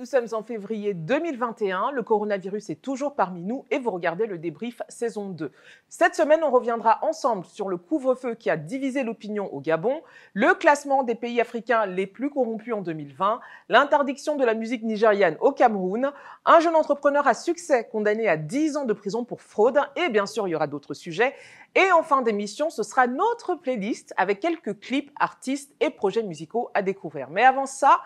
Nous 0.00 0.06
sommes 0.06 0.28
en 0.32 0.42
février 0.42 0.94
2021, 0.94 1.90
le 1.90 2.02
coronavirus 2.02 2.70
est 2.70 2.80
toujours 2.80 3.14
parmi 3.14 3.42
nous 3.42 3.66
et 3.70 3.78
vous 3.78 3.90
regardez 3.90 4.24
le 4.24 4.38
débrief 4.38 4.80
saison 4.88 5.28
2. 5.28 5.52
Cette 5.90 6.14
semaine, 6.14 6.40
on 6.42 6.50
reviendra 6.50 7.00
ensemble 7.02 7.44
sur 7.44 7.68
le 7.68 7.76
couvre-feu 7.76 8.34
qui 8.34 8.48
a 8.48 8.56
divisé 8.56 9.02
l'opinion 9.02 9.52
au 9.52 9.60
Gabon, 9.60 10.00
le 10.32 10.54
classement 10.54 11.02
des 11.02 11.14
pays 11.14 11.38
africains 11.38 11.84
les 11.84 12.06
plus 12.06 12.30
corrompus 12.30 12.72
en 12.72 12.80
2020, 12.80 13.40
l'interdiction 13.68 14.36
de 14.36 14.44
la 14.46 14.54
musique 14.54 14.84
nigériane 14.84 15.36
au 15.42 15.52
Cameroun, 15.52 16.12
un 16.46 16.60
jeune 16.60 16.76
entrepreneur 16.76 17.26
à 17.26 17.34
succès 17.34 17.86
condamné 17.92 18.26
à 18.26 18.38
10 18.38 18.78
ans 18.78 18.84
de 18.86 18.94
prison 18.94 19.26
pour 19.26 19.42
fraude 19.42 19.80
et 19.96 20.08
bien 20.08 20.24
sûr, 20.24 20.48
il 20.48 20.52
y 20.52 20.54
aura 20.54 20.66
d'autres 20.66 20.94
sujets. 20.94 21.34
Et 21.74 21.92
en 21.92 22.02
fin 22.02 22.22
d'émission, 22.22 22.70
ce 22.70 22.82
sera 22.82 23.06
notre 23.06 23.54
playlist 23.54 24.14
avec 24.16 24.40
quelques 24.40 24.80
clips, 24.80 25.12
artistes 25.20 25.74
et 25.78 25.90
projets 25.90 26.22
musicaux 26.22 26.70
à 26.72 26.80
découvrir. 26.80 27.28
Mais 27.28 27.44
avant 27.44 27.66
ça, 27.66 28.00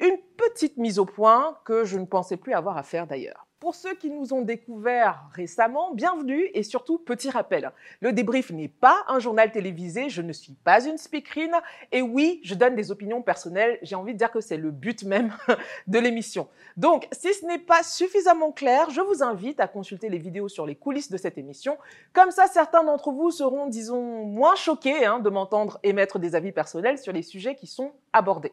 une 0.00 0.18
petite 0.36 0.76
mise 0.76 0.98
au 0.98 1.04
point 1.04 1.58
que 1.64 1.84
je 1.84 1.98
ne 1.98 2.04
pensais 2.04 2.36
plus 2.36 2.52
avoir 2.52 2.76
à 2.76 2.82
faire 2.82 3.06
d'ailleurs. 3.06 3.46
Pour 3.64 3.74
ceux 3.74 3.94
qui 3.94 4.10
nous 4.10 4.34
ont 4.34 4.42
découverts 4.42 5.24
récemment, 5.32 5.94
bienvenue 5.94 6.50
et 6.52 6.62
surtout 6.62 6.98
petit 6.98 7.30
rappel. 7.30 7.72
Le 8.00 8.12
débrief 8.12 8.50
n'est 8.50 8.68
pas 8.68 9.04
un 9.08 9.20
journal 9.20 9.52
télévisé, 9.52 10.10
je 10.10 10.20
ne 10.20 10.34
suis 10.34 10.52
pas 10.52 10.84
une 10.84 10.98
speakerine 10.98 11.56
et 11.90 12.02
oui, 12.02 12.42
je 12.44 12.54
donne 12.54 12.76
des 12.76 12.90
opinions 12.90 13.22
personnelles, 13.22 13.78
j'ai 13.80 13.94
envie 13.94 14.12
de 14.12 14.18
dire 14.18 14.30
que 14.30 14.42
c'est 14.42 14.58
le 14.58 14.70
but 14.70 15.04
même 15.04 15.32
de 15.86 15.98
l'émission. 15.98 16.46
Donc, 16.76 17.08
si 17.10 17.32
ce 17.32 17.46
n'est 17.46 17.58
pas 17.58 17.82
suffisamment 17.82 18.52
clair, 18.52 18.90
je 18.90 19.00
vous 19.00 19.22
invite 19.22 19.60
à 19.60 19.66
consulter 19.66 20.10
les 20.10 20.18
vidéos 20.18 20.48
sur 20.48 20.66
les 20.66 20.74
coulisses 20.74 21.10
de 21.10 21.16
cette 21.16 21.38
émission. 21.38 21.78
Comme 22.12 22.32
ça, 22.32 22.46
certains 22.48 22.84
d'entre 22.84 23.12
vous 23.12 23.30
seront, 23.30 23.66
disons, 23.66 24.26
moins 24.26 24.56
choqués 24.56 25.06
hein, 25.06 25.20
de 25.20 25.30
m'entendre 25.30 25.78
émettre 25.82 26.18
des 26.18 26.34
avis 26.34 26.52
personnels 26.52 26.98
sur 26.98 27.14
les 27.14 27.22
sujets 27.22 27.54
qui 27.54 27.66
sont 27.66 27.92
abordés. 28.12 28.52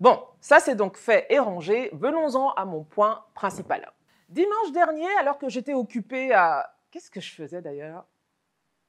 Bon, 0.00 0.18
ça 0.40 0.60
c'est 0.60 0.74
donc 0.74 0.96
fait 0.96 1.26
et 1.28 1.38
rangé. 1.38 1.90
Venons-en 1.92 2.52
à 2.54 2.64
mon 2.64 2.84
point 2.84 3.22
principal. 3.34 3.92
Dimanche 4.30 4.72
dernier, 4.72 5.08
alors 5.18 5.36
que 5.36 5.50
j'étais 5.50 5.74
occupée 5.74 6.32
à... 6.32 6.74
Qu'est-ce 6.90 7.10
que 7.10 7.20
je 7.20 7.34
faisais 7.34 7.60
d'ailleurs? 7.60 8.06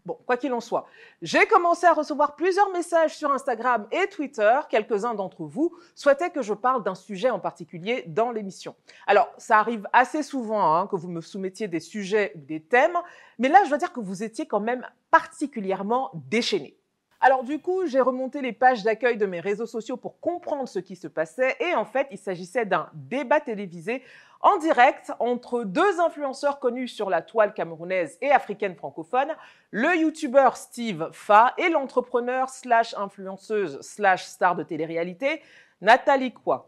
Bon, 0.05 0.17
quoi 0.25 0.38
qu'il 0.38 0.52
en 0.53 0.61
soit, 0.61 0.88
j'ai 1.21 1.45
commencé 1.45 1.86
à 1.86 1.94
recevoir 1.94 2.36
plusieurs 2.36 2.71
messages 2.71 3.16
sur 3.16 3.31
Instagram 3.31 3.88
et 3.91 4.08
Twitter. 4.08 4.59
Quelques-uns 4.69 5.13
d'entre 5.13 5.44
vous 5.44 5.75
souhaitaient 5.94 6.31
que 6.31 6.41
je 6.41 6.55
parle 6.55 6.81
d'un 6.81 6.95
sujet 6.95 7.30
en 7.30 7.39
particulier 7.39 8.03
dans 8.08 8.31
l'émission. 8.31 8.75
Alors, 9.05 9.30
ça 9.38 9.59
arrive 9.59 9.88
assez 9.93 10.23
souvent 10.23 10.75
hein, 10.75 10.88
que 10.88 10.95
vous 10.95 11.09
me 11.09 11.21
soumettiez 11.21 11.67
des 11.67 11.80
sujets 11.80 12.31
ou 12.36 12.39
des 12.39 12.61
thèmes, 12.61 12.97
mais 13.38 13.49
là, 13.49 13.64
je 13.64 13.69
dois 13.69 13.77
dire 13.77 13.93
que 13.93 13.99
vous 13.99 14.23
étiez 14.23 14.47
quand 14.47 14.59
même 14.59 14.88
particulièrement 15.11 16.09
déchaînés. 16.14 16.80
Alors 17.23 17.44
du 17.44 17.59
coup, 17.59 17.86
j'ai 17.86 18.02
remonté 18.02 18.41
les 18.41 18.52
pages 18.52 18.81
d'accueil 18.81 19.16
de 19.16 19.27
mes 19.27 19.39
réseaux 19.39 19.67
sociaux 19.67 19.95
pour 19.95 20.19
comprendre 20.19 20.67
ce 20.67 20.80
qui 20.80 20.95
se 20.95 21.08
passait 21.08 21.55
et 21.59 21.75
en 21.75 21.86
fait, 21.86 22.08
il 22.09 22.17
s'agissait 22.17 22.66
d'un 22.66 22.89
débat 22.94 23.39
télévisé 23.39 24.02
en 24.41 24.58
direct 24.58 25.11
entre 25.19 25.64
deux 25.64 25.99
influenceurs 25.99 26.59
connus 26.59 26.88
sur 26.88 27.11
la 27.11 27.22
toile 27.22 27.53
camerounaise 27.53 28.17
et 28.22 28.31
africaine 28.31 28.73
francophone, 28.75 29.36
le 29.69 29.95
youtubeur 29.97 30.58
Steve 30.58 31.09
Fa 31.11 31.53
et 31.59 31.69
l'entrepreneur 31.69 32.49
slash 32.49 32.95
influenceuse 32.95 33.80
slash 33.81 34.25
star 34.25 34.55
de 34.55 34.64
télé-réalité 34.64 35.44
Nathalie 35.80 36.33
Kwa. 36.33 36.67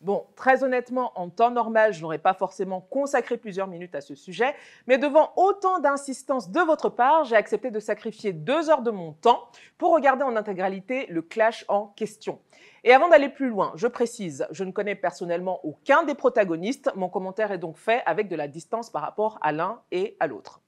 Bon, 0.00 0.26
très 0.34 0.64
honnêtement, 0.64 1.12
en 1.14 1.28
temps 1.28 1.50
normal, 1.50 1.92
je 1.92 2.00
n'aurais 2.00 2.16
pas 2.16 2.32
forcément 2.32 2.80
consacré 2.80 3.36
plusieurs 3.36 3.66
minutes 3.66 3.94
à 3.94 4.00
ce 4.00 4.14
sujet, 4.14 4.54
mais 4.86 4.96
devant 4.96 5.34
autant 5.36 5.78
d'insistance 5.78 6.50
de 6.50 6.60
votre 6.60 6.88
part, 6.88 7.24
j'ai 7.24 7.36
accepté 7.36 7.70
de 7.70 7.78
sacrifier 7.80 8.32
deux 8.32 8.70
heures 8.70 8.80
de 8.80 8.90
mon 8.90 9.12
temps 9.12 9.50
pour 9.76 9.92
regarder 9.92 10.22
en 10.22 10.36
intégralité 10.36 11.04
le 11.10 11.20
clash 11.20 11.66
en 11.68 11.88
question. 11.88 12.40
Et 12.82 12.94
avant 12.94 13.10
d'aller 13.10 13.28
plus 13.28 13.50
loin, 13.50 13.72
je 13.74 13.86
précise, 13.86 14.46
je 14.52 14.64
ne 14.64 14.72
connais 14.72 14.94
personnellement 14.94 15.60
aucun 15.66 16.02
des 16.04 16.14
protagonistes, 16.14 16.90
mon 16.96 17.10
commentaire 17.10 17.52
est 17.52 17.58
donc 17.58 17.76
fait 17.76 18.02
avec 18.06 18.28
de 18.28 18.36
la 18.36 18.48
distance 18.48 18.88
par 18.88 19.02
rapport 19.02 19.38
à 19.42 19.52
l'un 19.52 19.82
et 19.92 20.16
à 20.18 20.26
l'autre. 20.26 20.62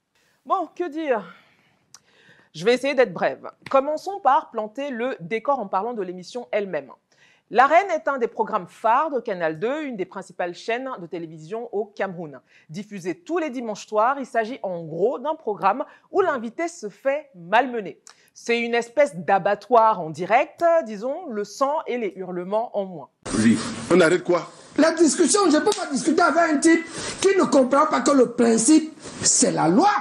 Bon, 0.45 0.69
que 0.75 0.87
dire? 0.87 1.33
Je 2.53 2.65
vais 2.65 2.75
essayer 2.75 2.93
d'être 2.93 3.13
brève. 3.13 3.49
Commençons 3.71 4.19
par 4.19 4.51
planter 4.51 4.91
le 4.91 5.17
décor 5.19 5.59
en 5.59 5.67
parlant 5.67 5.93
de 5.93 6.03
l'émission 6.03 6.47
elle-même. 6.51 6.91
L'Arène 7.53 7.91
est 7.91 8.07
un 8.07 8.17
des 8.17 8.25
programmes 8.25 8.65
phares 8.67 9.11
de 9.11 9.19
Canal 9.19 9.59
2, 9.59 9.83
une 9.83 9.95
des 9.95 10.05
principales 10.05 10.55
chaînes 10.55 10.89
de 10.99 11.05
télévision 11.05 11.69
au 11.71 11.85
Cameroun. 11.85 12.39
Diffusé 12.67 13.13
tous 13.13 13.37
les 13.37 13.51
dimanches 13.51 13.85
soirs, 13.85 14.15
il 14.17 14.25
s'agit 14.25 14.57
en 14.63 14.83
gros 14.83 15.19
d'un 15.19 15.35
programme 15.35 15.85
où 16.09 16.21
l'invité 16.21 16.67
se 16.67 16.89
fait 16.89 17.29
malmener. 17.35 18.01
C'est 18.33 18.59
une 18.59 18.73
espèce 18.73 19.15
d'abattoir 19.15 20.01
en 20.01 20.09
direct, 20.09 20.65
disons, 20.87 21.27
le 21.29 21.43
sang 21.43 21.75
et 21.85 21.99
les 21.99 22.13
hurlements 22.15 22.75
en 22.75 22.85
moins. 22.85 23.09
Oui, 23.37 23.59
on 23.91 23.99
arrête 24.01 24.23
quoi? 24.23 24.49
La 24.79 24.91
discussion, 24.93 25.41
je 25.51 25.57
ne 25.57 25.61
peux 25.61 25.77
pas 25.79 25.85
discuter 25.91 26.23
avec 26.23 26.55
un 26.55 26.57
type 26.57 26.83
qui 27.21 27.37
ne 27.37 27.43
comprend 27.43 27.85
pas 27.85 28.01
que 28.01 28.17
le 28.17 28.31
principe, 28.31 28.99
c'est 29.21 29.51
la 29.51 29.67
loi. 29.67 29.91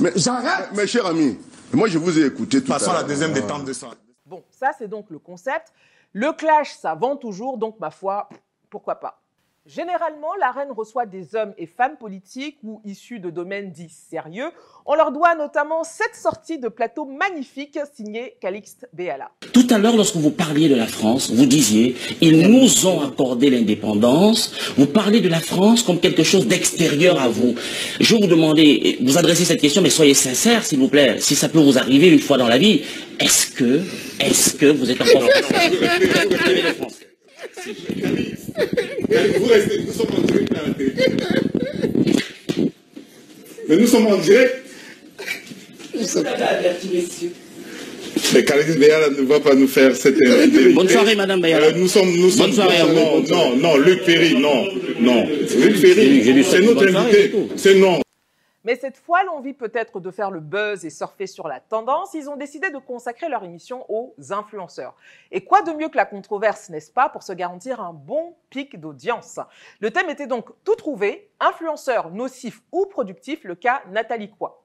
Mais 0.00 0.12
J'arrête. 0.16 0.72
Mes 0.74 0.86
chers 0.86 1.04
amis, 1.04 1.38
moi 1.74 1.88
je 1.88 1.98
vous 1.98 2.18
ai 2.18 2.24
écouté 2.24 2.62
tout 2.62 2.72
Passons 2.72 2.92
à 2.92 2.94
la 2.94 3.02
deuxième 3.02 3.34
détente 3.34 3.66
de 3.66 3.74
ça. 3.74 3.88
Bon, 4.24 4.42
ça 4.50 4.70
c'est 4.78 4.88
donc 4.88 5.10
le 5.10 5.18
concept. 5.18 5.74
Le 6.12 6.32
clash, 6.32 6.72
ça 6.72 6.94
vend 6.94 7.16
toujours, 7.16 7.56
donc 7.56 7.80
ma 7.80 7.90
foi, 7.90 8.28
pourquoi 8.68 8.96
pas. 8.96 9.21
Généralement, 9.64 10.34
la 10.40 10.50
reine 10.50 10.72
reçoit 10.76 11.06
des 11.06 11.36
hommes 11.36 11.54
et 11.56 11.66
femmes 11.66 11.96
politiques 11.96 12.58
ou 12.64 12.80
issus 12.84 13.20
de 13.20 13.30
domaines 13.30 13.70
dits 13.70 13.94
sérieux. 14.10 14.50
On 14.86 14.96
leur 14.96 15.12
doit 15.12 15.36
notamment 15.36 15.84
cette 15.84 16.16
sortie 16.16 16.58
de 16.58 16.66
plateau 16.66 17.04
magnifique 17.04 17.78
signée 17.94 18.34
Calixte 18.40 18.88
Béala. 18.92 19.30
Tout 19.52 19.68
à 19.70 19.78
l'heure, 19.78 19.96
lorsque 19.96 20.16
vous 20.16 20.32
parliez 20.32 20.68
de 20.68 20.74
la 20.74 20.88
France, 20.88 21.30
vous 21.30 21.46
disiez, 21.46 21.94
ils 22.20 22.48
nous 22.48 22.86
ont 22.88 23.02
accordé 23.02 23.50
l'indépendance. 23.50 24.52
Vous 24.76 24.86
parlez 24.86 25.20
de 25.20 25.28
la 25.28 25.38
France 25.38 25.84
comme 25.84 26.00
quelque 26.00 26.24
chose 26.24 26.48
d'extérieur 26.48 27.20
à 27.20 27.28
vous. 27.28 27.54
Je 28.00 28.16
vous 28.16 28.26
demander, 28.26 28.98
vous 29.00 29.16
adressez 29.16 29.44
cette 29.44 29.60
question, 29.60 29.80
mais 29.80 29.90
soyez 29.90 30.14
sincère, 30.14 30.64
s'il 30.64 30.80
vous 30.80 30.88
plaît. 30.88 31.20
Si 31.20 31.36
ça 31.36 31.48
peut 31.48 31.60
vous 31.60 31.78
arriver 31.78 32.08
une 32.08 32.18
fois 32.18 32.36
dans 32.36 32.48
la 32.48 32.58
vie, 32.58 32.82
est-ce 33.20 33.46
que, 33.52 33.80
est-ce 34.18 34.54
que 34.56 34.66
vous 34.66 34.90
êtes 34.90 35.00
encore 35.00 35.22
le 35.22 36.74
français. 36.74 37.11
Vous 39.38 39.46
restez, 39.46 39.78
nous 39.86 39.92
sommes 39.92 40.14
en 40.16 40.20
direct 40.22 40.52
à 40.52 40.68
la 40.68 40.74
télé. 40.74 40.92
Mais 43.68 43.76
nous 43.76 43.86
sommes 43.86 44.06
en 44.06 44.16
direct. 44.18 44.56
Mais 48.34 48.44
Khalid 48.44 48.78
Béala 48.78 49.10
ne 49.10 49.22
va 49.22 49.40
pas 49.40 49.54
nous 49.54 49.66
faire 49.66 49.94
cette 49.96 50.16
interview. 50.16 50.74
Bonne 50.74 50.88
soirée, 50.88 51.14
Madame 51.14 51.40
Bayala. 51.40 51.66
Euh, 51.66 51.72
nous 51.76 51.88
sommes, 51.88 52.14
nous 52.16 52.30
sommes, 52.30 52.46
Bonne 52.46 52.54
soirée 52.54 52.78
à 52.78 52.84
vous. 52.86 52.94
non, 52.94 53.22
non, 53.28 53.56
non, 53.56 53.76
Luc 53.78 54.02
Ferry, 54.04 54.34
non, 54.38 54.66
non. 55.00 55.26
Luc 55.58 55.76
Ferry, 55.76 56.44
c'est 56.48 56.60
notre 56.60 56.86
invité. 56.86 57.32
C'est 57.56 57.74
non. 57.76 58.01
Mais 58.64 58.76
cette 58.76 58.96
fois, 58.96 59.24
l'envie 59.24 59.54
peut-être 59.54 60.00
de 60.00 60.10
faire 60.10 60.30
le 60.30 60.40
buzz 60.40 60.84
et 60.84 60.90
surfer 60.90 61.26
sur 61.26 61.48
la 61.48 61.60
tendance, 61.60 62.14
ils 62.14 62.30
ont 62.30 62.36
décidé 62.36 62.70
de 62.70 62.78
consacrer 62.78 63.28
leur 63.28 63.42
émission 63.44 63.84
aux 63.88 64.14
influenceurs. 64.30 64.94
Et 65.30 65.44
quoi 65.44 65.62
de 65.62 65.72
mieux 65.72 65.88
que 65.88 65.96
la 65.96 66.06
controverse, 66.06 66.68
n'est-ce 66.70 66.92
pas, 66.92 67.08
pour 67.08 67.22
se 67.22 67.32
garantir 67.32 67.80
un 67.80 67.92
bon 67.92 68.36
pic 68.50 68.78
d'audience? 68.78 69.40
Le 69.80 69.90
thème 69.90 70.10
était 70.10 70.26
donc 70.26 70.50
tout 70.64 70.76
trouvé, 70.76 71.30
influenceur 71.40 72.10
nocif 72.10 72.62
ou 72.70 72.86
productif, 72.86 73.44
le 73.44 73.54
cas 73.54 73.82
Nathalie 73.90 74.30
Quoi. 74.30 74.61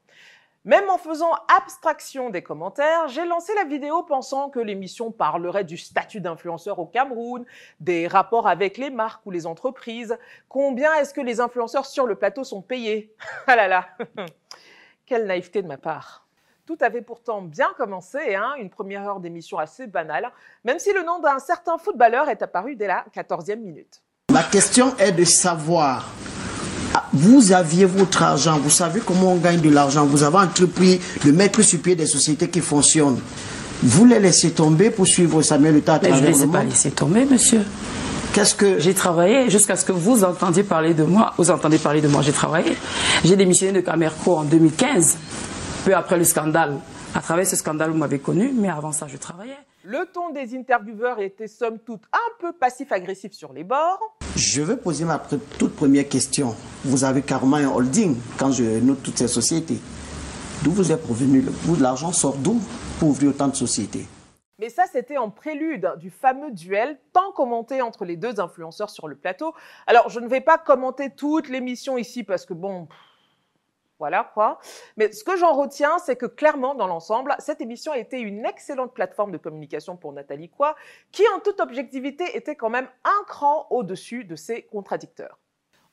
Même 0.67 0.89
en 0.89 0.97
faisant 0.97 1.31
abstraction 1.47 2.29
des 2.29 2.43
commentaires, 2.43 3.07
j'ai 3.07 3.25
lancé 3.25 3.53
la 3.55 3.63
vidéo 3.63 4.03
pensant 4.03 4.49
que 4.49 4.59
l'émission 4.59 5.13
parlerait 5.13 5.63
du 5.63 5.77
statut 5.77 6.19
d'influenceur 6.19 6.77
au 6.79 6.85
Cameroun, 6.85 7.45
des 7.79 8.05
rapports 8.05 8.49
avec 8.49 8.77
les 8.77 8.89
marques 8.89 9.25
ou 9.25 9.31
les 9.31 9.45
entreprises, 9.45 10.17
combien 10.49 10.93
est-ce 10.95 11.13
que 11.13 11.21
les 11.21 11.39
influenceurs 11.39 11.85
sur 11.85 12.05
le 12.05 12.15
plateau 12.15 12.43
sont 12.43 12.61
payés? 12.61 13.15
Ah 13.47 13.55
là 13.55 13.69
là! 13.69 13.87
Quelle 15.05 15.25
naïveté 15.25 15.61
de 15.61 15.67
ma 15.67 15.77
part. 15.77 16.27
Tout 16.65 16.77
avait 16.81 17.01
pourtant 17.01 17.41
bien 17.41 17.69
commencé, 17.77 18.35
hein, 18.35 18.55
une 18.57 18.69
première 18.69 19.07
heure 19.07 19.21
d'émission 19.21 19.57
assez 19.59 19.87
banale, 19.87 20.29
même 20.65 20.79
si 20.79 20.91
le 20.91 21.01
nom 21.01 21.19
d'un 21.19 21.39
certain 21.39 21.77
footballeur 21.77 22.27
est 22.27 22.41
apparu 22.41 22.75
dès 22.75 22.87
la 22.87 23.05
14e 23.15 23.55
minute. 23.55 24.03
Ma 24.33 24.43
question 24.43 24.93
est 24.97 25.13
de 25.13 25.23
savoir, 25.23 26.11
vous 27.13 27.51
aviez 27.51 27.85
votre 27.85 28.21
argent, 28.21 28.59
vous 28.59 28.69
savez 28.69 29.01
comment 29.03 29.33
on 29.33 29.37
gagne 29.37 29.61
de 29.61 29.69
l'argent, 29.69 30.05
vous 30.05 30.23
avez 30.23 30.37
entrepris 30.37 30.99
de 31.25 31.31
mettre 31.31 31.61
sur 31.61 31.79
pied 31.79 31.95
des 31.95 32.05
sociétés 32.05 32.49
qui 32.49 32.61
fonctionnent. 32.61 33.19
Vous 33.83 34.05
les 34.05 34.19
laissez 34.19 34.51
tomber 34.51 34.89
pour 34.89 35.07
suivre 35.07 35.41
Samuel 35.41 35.77
Etat 35.77 35.95
à 35.95 35.99
Mais 36.01 36.09
je 36.09 36.15
ne 36.15 36.27
les 36.27 36.33
le 36.33 36.43
ai 36.43 36.47
pas 36.47 36.63
laissés 36.63 36.91
tomber, 36.91 37.25
monsieur. 37.25 37.63
Qu'est-ce 38.33 38.55
que... 38.55 38.79
J'ai 38.79 38.93
travaillé 38.93 39.49
jusqu'à 39.49 39.75
ce 39.75 39.85
que 39.85 39.91
vous 39.91 40.23
entendiez 40.23 40.63
parler 40.63 40.93
de 40.93 41.03
moi. 41.03 41.33
Vous 41.37 41.49
entendez 41.49 41.77
parler 41.77 42.01
de 42.01 42.07
moi, 42.07 42.21
j'ai 42.21 42.31
travaillé. 42.31 42.75
J'ai 43.23 43.35
démissionné 43.35 43.73
de 43.73 43.81
Camerco 43.81 44.35
en 44.35 44.43
2015, 44.43 45.17
peu 45.85 45.95
après 45.95 46.17
le 46.17 46.23
scandale. 46.23 46.77
À 47.15 47.21
travers 47.21 47.47
ce 47.47 47.55
scandale, 47.55 47.91
vous 47.91 47.97
m'avez 47.97 48.19
connu, 48.19 48.51
mais 48.55 48.69
avant 48.69 48.91
ça, 48.91 49.07
je 49.07 49.17
travaillais. 49.17 49.57
Le 49.83 50.05
ton 50.13 50.31
des 50.31 50.55
intervieweurs 50.55 51.19
était 51.19 51.47
somme 51.47 51.79
toute 51.79 52.01
un 52.11 52.41
peu 52.41 52.51
passif-agressif 52.53 53.31
sur 53.31 53.53
les 53.53 53.63
bords. 53.63 54.16
Je 54.37 54.61
vais 54.61 54.77
poser 54.77 55.03
ma 55.03 55.19
toute 55.57 55.75
première 55.75 56.07
question. 56.07 56.55
Vous 56.85 57.03
avez 57.03 57.23
carrément 57.23 57.55
un 57.55 57.69
holding 57.69 58.15
quand 58.37 58.51
je 58.51 58.79
note 58.81 59.01
toutes 59.01 59.17
ces 59.17 59.27
sociétés. 59.27 59.79
D'où 60.63 60.69
vous 60.69 60.91
est 60.91 60.97
provenu 60.97 61.43
L'argent 61.79 62.11
sort 62.11 62.37
d'où 62.37 62.61
pour 62.99 63.09
ouvrir 63.09 63.31
autant 63.31 63.47
de 63.47 63.55
sociétés? 63.55 64.05
Mais 64.59 64.69
ça, 64.69 64.83
c'était 64.91 65.17
en 65.17 65.31
prélude 65.31 65.91
du 65.97 66.11
fameux 66.11 66.51
duel 66.51 66.99
tant 67.13 67.31
commenté 67.31 67.81
entre 67.81 68.05
les 68.05 68.15
deux 68.15 68.39
influenceurs 68.39 68.91
sur 68.91 69.07
le 69.07 69.15
plateau. 69.15 69.55
Alors, 69.87 70.09
je 70.09 70.19
ne 70.19 70.27
vais 70.27 70.41
pas 70.41 70.59
commenter 70.59 71.09
toute 71.09 71.49
l'émission 71.49 71.97
ici 71.97 72.23
parce 72.23 72.45
que 72.45 72.53
bon, 72.53 72.87
voilà 73.99 74.29
quoi. 74.33 74.59
Mais 74.95 75.11
ce 75.11 75.23
que 75.23 75.35
j'en 75.37 75.53
retiens, 75.53 75.97
c'est 75.99 76.15
que 76.15 76.25
clairement, 76.25 76.75
dans 76.75 76.87
l'ensemble, 76.87 77.35
cette 77.39 77.61
émission 77.61 77.91
a 77.91 77.97
été 77.97 78.19
une 78.19 78.45
excellente 78.45 78.93
plateforme 78.93 79.31
de 79.31 79.37
communication 79.37 79.97
pour 79.97 80.13
Nathalie 80.13 80.49
Quoi, 80.49 80.75
qui 81.11 81.23
en 81.35 81.39
toute 81.39 81.59
objectivité 81.59 82.37
était 82.37 82.55
quand 82.55 82.69
même 82.69 82.87
un 83.03 83.23
cran 83.27 83.67
au-dessus 83.69 84.23
de 84.23 84.35
ses 84.35 84.63
contradicteurs 84.63 85.39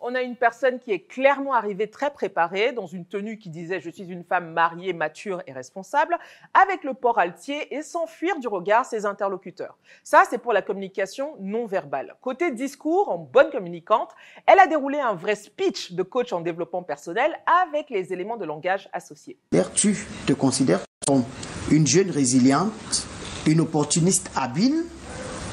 on 0.07 0.15
a 0.15 0.21
une 0.21 0.37
personne 0.37 0.79
qui 0.79 0.93
est 0.93 1.01
clairement 1.01 1.55
arrivée 1.55 1.89
très 1.89 2.13
préparée, 2.13 2.73
dans 2.73 2.87
une 2.87 3.07
tenue 3.07 3.39
qui 3.39 3.49
disait 3.49 3.81
je 3.81 3.89
suis 3.89 4.05
une 4.05 4.23
femme 4.23 4.53
mariée, 4.53 4.93
mature 4.93 5.43
et 5.47 5.53
responsable, 5.53 6.19
avec 6.53 6.85
le 6.85 6.93
port 6.93 7.19
altier 7.19 7.75
et 7.75 7.83
sans 7.83 8.07
fuir 8.07 8.39
du 8.39 8.47
regard 8.47 8.85
ses 8.85 9.07
interlocuteurs. 9.07 9.79
Ça, 10.03 10.25
c'est 10.29 10.37
pour 10.37 10.53
la 10.53 10.61
communication 10.61 11.37
non 11.41 11.65
verbale. 11.65 12.17
Côté 12.21 12.51
discours, 12.51 13.09
en 13.09 13.17
bonne 13.17 13.51
communicante, 13.51 14.11
elle 14.47 14.59
a 14.59 14.67
déroulé 14.67 14.99
un 14.99 15.15
vrai 15.15 15.37
speech 15.37 15.93
de 15.93 16.03
coach 16.03 16.35
en 16.35 16.43
développement 16.43 16.83
personnel 16.83 17.35
avec 17.65 17.89
les 17.89 18.13
éléments 18.13 18.37
de 18.37 18.45
langage 18.45 18.91
associés. 18.93 19.39
Tu 19.75 19.97
te 20.27 20.35
considères 20.35 20.81
comme 21.07 21.25
une 21.71 21.87
jeune 21.87 22.11
résiliente, 22.11 23.07
une 23.47 23.61
opportuniste 23.63 24.31
habile 24.37 24.85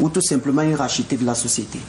ou 0.01 0.09
tout 0.09 0.21
simplement 0.21 0.61
une 0.61 0.75
rachetée 0.75 1.15
de 1.15 1.25
la 1.25 1.35
société? 1.35 1.79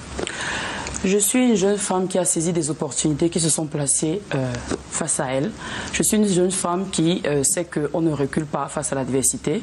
Je 1.05 1.19
suis 1.19 1.49
une 1.49 1.57
jeune 1.57 1.79
femme 1.79 2.07
qui 2.07 2.19
a 2.19 2.25
saisi 2.25 2.53
des 2.53 2.71
opportunités 2.71 3.29
qui 3.29 3.41
se 3.41 3.49
sont 3.49 3.67
placées 3.67 4.21
euh, 4.35 4.53
face 4.91 5.19
à 5.21 5.33
elle. 5.33 5.51
Je 5.93 6.03
suis 6.03 6.17
une 6.17 6.27
jeune 6.27 6.51
femme 6.51 6.91
qui 6.91 7.23
euh, 7.27 7.43
sait 7.43 7.65
qu'on 7.65 8.01
ne 8.01 8.13
recule 8.13 8.47
pas 8.47 8.69
face 8.69 8.93
à 8.93 8.95
l'adversité 8.95 9.63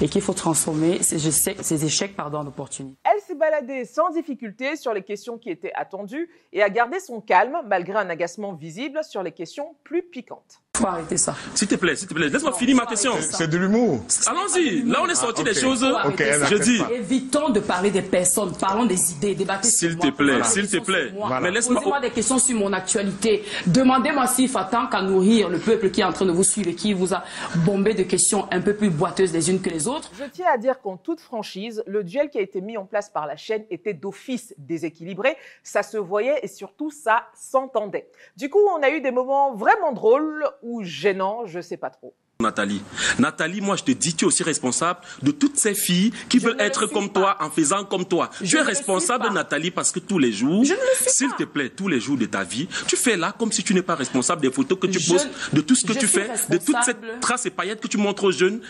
et 0.00 0.08
qu'il 0.08 0.22
faut 0.22 0.32
transformer 0.32 1.02
ses, 1.02 1.84
échecs 1.84 2.16
pardon, 2.16 2.38
en 2.38 2.46
opportunités. 2.46 2.96
Elle 3.04 3.20
s'est 3.20 3.34
baladée 3.34 3.84
sans 3.84 4.10
difficulté 4.10 4.76
sur 4.76 4.94
les 4.94 5.02
questions 5.02 5.36
qui 5.36 5.50
étaient 5.50 5.72
attendues 5.74 6.28
et 6.52 6.62
a 6.62 6.70
gardé 6.70 7.00
son 7.00 7.20
calme 7.20 7.58
malgré 7.66 7.98
un 7.98 8.08
agacement 8.08 8.54
visible 8.54 9.00
sur 9.04 9.22
les 9.22 9.32
questions 9.32 9.74
plus 9.84 10.02
piquantes. 10.02 10.62
Faut 10.78 10.86
arrêter 10.86 11.16
ça. 11.16 11.34
S'il 11.56 11.66
te 11.66 11.74
plaît, 11.74 11.96
s'il 11.96 12.06
te 12.06 12.14
plaît, 12.14 12.28
laisse-moi 12.28 12.52
finir 12.52 12.76
ma 12.76 12.86
question. 12.86 13.10
C'est 13.20 13.48
de 13.48 13.58
l'humour. 13.58 14.04
Allons-y. 14.28 14.84
Là, 14.84 15.00
on 15.02 15.08
est 15.08 15.16
sorti 15.16 15.42
des 15.42 15.54
choses. 15.54 15.84
je 15.84 16.56
dis. 16.56 16.80
Évitons 16.92 17.48
de 17.48 17.58
parler 17.58 17.90
des 17.90 18.02
personnes. 18.02 18.52
Parlons 18.56 18.84
des 18.84 19.10
idées. 19.12 19.34
Débattez 19.34 19.66
S'il 19.66 19.98
te 19.98 20.08
plaît, 20.10 20.44
s'il 20.44 20.68
te 20.70 20.78
plaît. 20.78 21.12
Mais 21.42 21.50
laisse-moi. 21.50 21.80
Posez-moi 21.80 22.00
des 22.00 22.10
questions 22.10 22.38
sur 22.38 22.56
mon 22.56 22.72
actualité. 22.72 23.44
Demandez-moi 23.66 24.28
s'il 24.28 24.48
faut 24.48 24.58
tant 24.70 24.86
qu'à 24.86 25.02
nourrir 25.02 25.48
le 25.48 25.58
peuple 25.58 25.90
qui 25.90 26.00
est 26.00 26.04
en 26.04 26.12
train 26.12 26.26
de 26.26 26.32
vous 26.32 26.44
suivre 26.44 26.68
et 26.68 26.74
qui 26.76 26.92
vous 26.92 27.12
a 27.12 27.24
bombé 27.64 27.94
de 27.94 28.04
questions 28.04 28.46
un 28.52 28.60
peu 28.60 28.74
plus 28.74 28.90
boiteuses 28.90 29.32
les 29.32 29.50
unes 29.50 29.60
que 29.60 29.70
les 29.70 29.88
autres. 29.88 30.12
Je 30.16 30.24
tiens 30.30 30.46
à 30.52 30.58
dire 30.58 30.80
qu'en 30.80 30.96
toute 30.96 31.20
franchise, 31.20 31.82
le 31.86 32.04
duel 32.04 32.30
qui 32.30 32.38
a 32.38 32.40
été 32.40 32.60
mis 32.60 32.76
en 32.76 32.84
place 32.86 33.10
par 33.10 33.26
la 33.26 33.36
chaîne 33.36 33.64
était 33.70 33.94
d'office 33.94 34.54
déséquilibré. 34.58 35.36
Ça 35.64 35.82
se 35.82 35.96
voyait 35.96 36.38
et 36.42 36.48
surtout 36.48 36.90
ça 36.92 37.24
s'entendait. 37.34 38.08
Du 38.36 38.48
coup, 38.48 38.60
on 38.76 38.82
a 38.82 38.90
eu 38.90 39.00
des 39.00 39.10
moments 39.10 39.54
vraiment 39.54 39.92
drôles 39.92 40.44
ou 40.68 40.82
gênant, 40.82 41.46
je 41.46 41.60
sais 41.60 41.78
pas 41.78 41.90
trop. 41.90 42.14
Nathalie. 42.40 42.80
Nathalie, 43.18 43.60
moi 43.60 43.74
je 43.74 43.82
te 43.82 43.90
dis, 43.90 44.14
tu 44.14 44.24
es 44.24 44.28
aussi 44.28 44.44
responsable 44.44 45.00
de 45.24 45.32
toutes 45.32 45.58
ces 45.58 45.74
filles 45.74 46.12
qui 46.28 46.38
veulent 46.38 46.60
être 46.60 46.86
comme 46.86 47.10
toi 47.10 47.36
en 47.40 47.50
faisant 47.50 47.84
comme 47.84 48.04
toi. 48.04 48.30
tu 48.44 48.56
es 48.56 48.62
responsable, 48.62 49.32
Nathalie, 49.32 49.72
parce 49.72 49.90
que 49.90 49.98
tous 49.98 50.20
les 50.20 50.30
jours, 50.30 50.64
s'il 51.04 51.32
te 51.32 51.42
plaît, 51.42 51.68
tous 51.68 51.88
les 51.88 51.98
jours 51.98 52.16
de 52.16 52.26
ta 52.26 52.44
vie, 52.44 52.68
tu 52.86 52.94
fais 52.94 53.16
là 53.16 53.34
comme 53.36 53.50
si 53.50 53.64
tu 53.64 53.74
n'es 53.74 53.82
pas 53.82 53.96
responsable 53.96 54.40
des 54.40 54.52
photos 54.52 54.78
que 54.78 54.86
tu 54.86 55.00
postes, 55.00 55.28
de 55.52 55.60
tout 55.60 55.74
ce 55.74 55.84
que 55.84 55.94
tu 55.94 56.06
fais, 56.06 56.30
de 56.48 56.58
toute 56.58 56.76
cette 56.84 57.18
trace 57.20 57.44
et 57.46 57.50
paillettes 57.50 57.80
que 57.80 57.88
tu 57.88 57.96
montres 57.96 58.22
aux 58.22 58.30
jeunes 58.30 58.60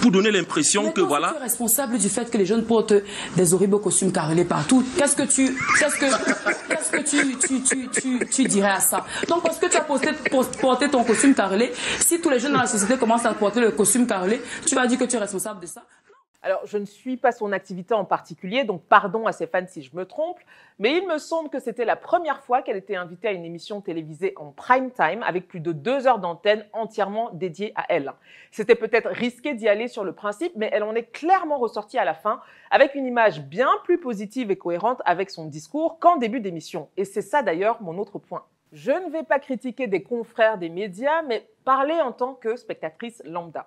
pour 0.00 0.10
donner 0.10 0.30
l'impression 0.30 0.90
que 0.90 1.02
voilà. 1.02 1.32
Tu 1.32 1.40
es 1.40 1.42
responsable 1.42 1.98
du 1.98 2.08
fait 2.08 2.30
que 2.30 2.38
les 2.38 2.46
jeunes 2.46 2.64
portent 2.64 2.94
des 3.36 3.52
horribles 3.52 3.82
costumes 3.82 4.12
carrelés 4.12 4.46
partout. 4.46 4.82
Qu'est-ce 4.96 5.16
que 5.16 5.24
tu, 5.24 5.58
qu'est-ce 5.78 5.96
que, 5.96 6.06
qu'est-ce 6.68 6.90
que 6.90 7.02
tu, 7.02 7.36
tu, 7.36 7.62
tu, 7.62 7.88
tu, 7.90 8.26
tu, 8.30 8.44
dirais 8.44 8.70
à 8.70 8.80
ça? 8.80 9.04
Donc, 9.28 9.42
parce 9.42 9.58
que 9.58 9.66
tu 9.66 9.76
as 9.76 9.82
posté, 9.82 10.08
porté 10.58 10.88
ton 10.88 11.04
costume 11.04 11.34
carrelé, 11.34 11.70
si 12.00 12.18
tous 12.18 12.30
les 12.30 12.38
jeunes 12.40 12.54
dans 12.54 12.60
la 12.60 12.66
société 12.66 12.96
à 13.14 13.34
porter 13.34 13.60
le 13.60 13.72
costume 13.72 14.06
carrelé, 14.06 14.40
tu 14.66 14.74
vas 14.74 14.86
dire 14.86 14.98
que 14.98 15.04
tu 15.04 15.16
es 15.16 15.18
responsable 15.18 15.60
de 15.60 15.66
ça 15.66 15.84
alors, 16.42 16.62
je 16.64 16.78
ne 16.78 16.86
suis 16.86 17.18
pas 17.18 17.32
son 17.32 17.52
activité 17.52 17.92
en 17.92 18.06
particulier, 18.06 18.64
donc 18.64 18.82
pardon 18.84 19.26
à 19.26 19.32
ses 19.32 19.46
fans 19.46 19.66
si 19.66 19.82
je 19.82 19.94
me 19.94 20.06
trompe, 20.06 20.38
mais 20.78 20.96
il 20.96 21.06
me 21.06 21.18
semble 21.18 21.50
que 21.50 21.58
c'était 21.58 21.84
la 21.84 21.96
première 21.96 22.40
fois 22.42 22.62
qu'elle 22.62 22.78
était 22.78 22.96
invitée 22.96 23.28
à 23.28 23.32
une 23.32 23.44
émission 23.44 23.82
télévisée 23.82 24.32
en 24.36 24.50
prime 24.50 24.90
time 24.90 25.22
avec 25.22 25.48
plus 25.48 25.60
de 25.60 25.72
deux 25.72 26.06
heures 26.06 26.18
d'antenne 26.18 26.64
entièrement 26.72 27.28
dédiée 27.34 27.74
à 27.76 27.84
elle. 27.90 28.14
C'était 28.52 28.74
peut-être 28.74 29.10
risqué 29.10 29.52
d'y 29.52 29.68
aller 29.68 29.86
sur 29.86 30.02
le 30.02 30.14
principe, 30.14 30.52
mais 30.56 30.70
elle 30.72 30.82
en 30.82 30.94
est 30.94 31.12
clairement 31.12 31.58
ressortie 31.58 31.98
à 31.98 32.06
la 32.06 32.14
fin 32.14 32.40
avec 32.70 32.94
une 32.94 33.04
image 33.04 33.42
bien 33.42 33.68
plus 33.84 34.00
positive 34.00 34.50
et 34.50 34.56
cohérente 34.56 35.02
avec 35.04 35.28
son 35.28 35.44
discours 35.44 35.98
qu'en 35.98 36.16
début 36.16 36.40
d'émission. 36.40 36.88
Et 36.96 37.04
c'est 37.04 37.20
ça 37.20 37.42
d'ailleurs 37.42 37.82
mon 37.82 37.98
autre 37.98 38.18
point. 38.18 38.44
Je 38.72 38.92
ne 38.92 39.10
vais 39.10 39.24
pas 39.24 39.40
critiquer 39.40 39.88
des 39.88 40.04
confrères 40.04 40.56
des 40.56 40.68
médias, 40.68 41.22
mais 41.22 41.48
parler 41.64 42.00
en 42.00 42.12
tant 42.12 42.34
que 42.34 42.54
spectatrice 42.54 43.20
lambda. 43.24 43.66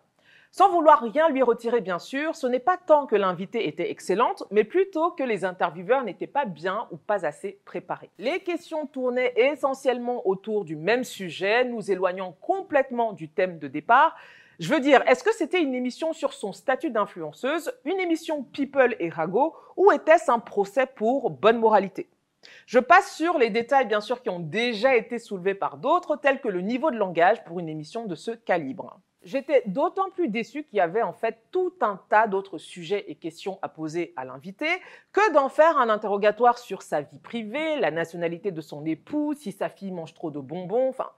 Sans 0.50 0.70
vouloir 0.70 1.02
rien 1.02 1.28
lui 1.30 1.42
retirer, 1.42 1.82
bien 1.82 2.00
sûr, 2.00 2.36
ce 2.36 2.48
n'est 2.48 2.60
pas 2.60 2.78
tant 2.78 3.06
que 3.06 3.18
l'invitée 3.18 3.68
était 3.68 3.92
excellente, 3.92 4.44
mais 4.50 4.64
plutôt 4.64 5.12
que 5.12 5.24
les 5.24 5.44
intervieweurs 5.44 6.06
n'étaient 6.06 6.28
pas 6.28 6.46
bien 6.46 6.88
ou 6.92 6.98
pas 6.98 7.26
assez 7.26 7.60
préparés. 7.66 8.12
Les 8.18 8.40
questions 8.40 8.86
tournaient 8.86 9.34
essentiellement 9.36 10.26
autour 10.26 10.64
du 10.64 10.78
même 10.78 11.04
sujet, 11.04 11.66
nous 11.66 11.92
éloignant 11.92 12.38
complètement 12.40 13.12
du 13.12 13.28
thème 13.28 13.60
de 13.60 13.68
départ. 13.68 14.16
Je 14.60 14.70
veux 14.70 14.80
dire, 14.80 15.04
est-ce 15.06 15.24
que 15.24 15.34
c'était 15.34 15.62
une 15.62 15.74
émission 15.74 16.14
sur 16.14 16.32
son 16.32 16.54
statut 16.54 16.92
d'influenceuse, 16.92 17.74
une 17.84 18.00
émission 18.00 18.44
People 18.44 18.96
et 19.00 19.10
Rago, 19.10 19.54
ou 19.76 19.92
était-ce 19.92 20.32
un 20.32 20.40
procès 20.40 20.86
pour 20.86 21.30
bonne 21.32 21.58
moralité? 21.58 22.08
Je 22.66 22.80
passe 22.80 23.16
sur 23.16 23.38
les 23.38 23.50
détails, 23.50 23.88
bien 23.88 24.02
sûr, 24.02 24.22
qui 24.22 24.30
ont 24.30 24.40
déjà 24.40 24.96
été 24.96 25.20
soulevés 25.20 25.56
par 25.56 25.78
d'autres, 25.78 26.16
tels 26.16 26.42
que 26.42 26.48
le 26.48 26.62
niveau 26.62 26.92
de 26.92 26.98
langage 26.98 27.44
pour 27.44 27.60
une 27.60 27.70
émission 27.70 28.06
de 28.06 28.16
ce 28.16 28.32
calibre. 28.32 29.00
J'étais 29.24 29.64
d'autant 29.68 30.10
plus 30.10 30.28
déçu 30.28 30.66
qu'il 30.66 30.78
y 30.78 30.82
avait 30.82 31.02
en 31.02 31.14
fait 31.14 31.40
tout 31.52 31.74
un 31.80 32.00
tas 32.10 32.28
d'autres 32.28 32.58
sujets 32.58 33.06
et 33.08 33.16
questions 33.16 33.58
à 33.62 33.70
poser 33.70 34.14
à 34.18 34.26
l'invité 34.26 34.68
que 35.14 35.32
d'en 35.32 35.48
faire 35.48 35.78
un 35.78 35.90
interrogatoire 35.90 36.58
sur 36.58 36.82
sa 36.82 37.02
vie 37.02 37.20
privée, 37.20 37.80
la 37.80 37.90
nationalité 37.90 38.52
de 38.52 38.60
son 38.60 38.86
époux, 38.86 39.34
si 39.34 39.54
sa 39.54 39.70
fille 39.70 39.92
mange 39.92 40.14
trop 40.14 40.30
de 40.30 40.40
bonbons, 40.40 40.90
enfin, 40.90 41.10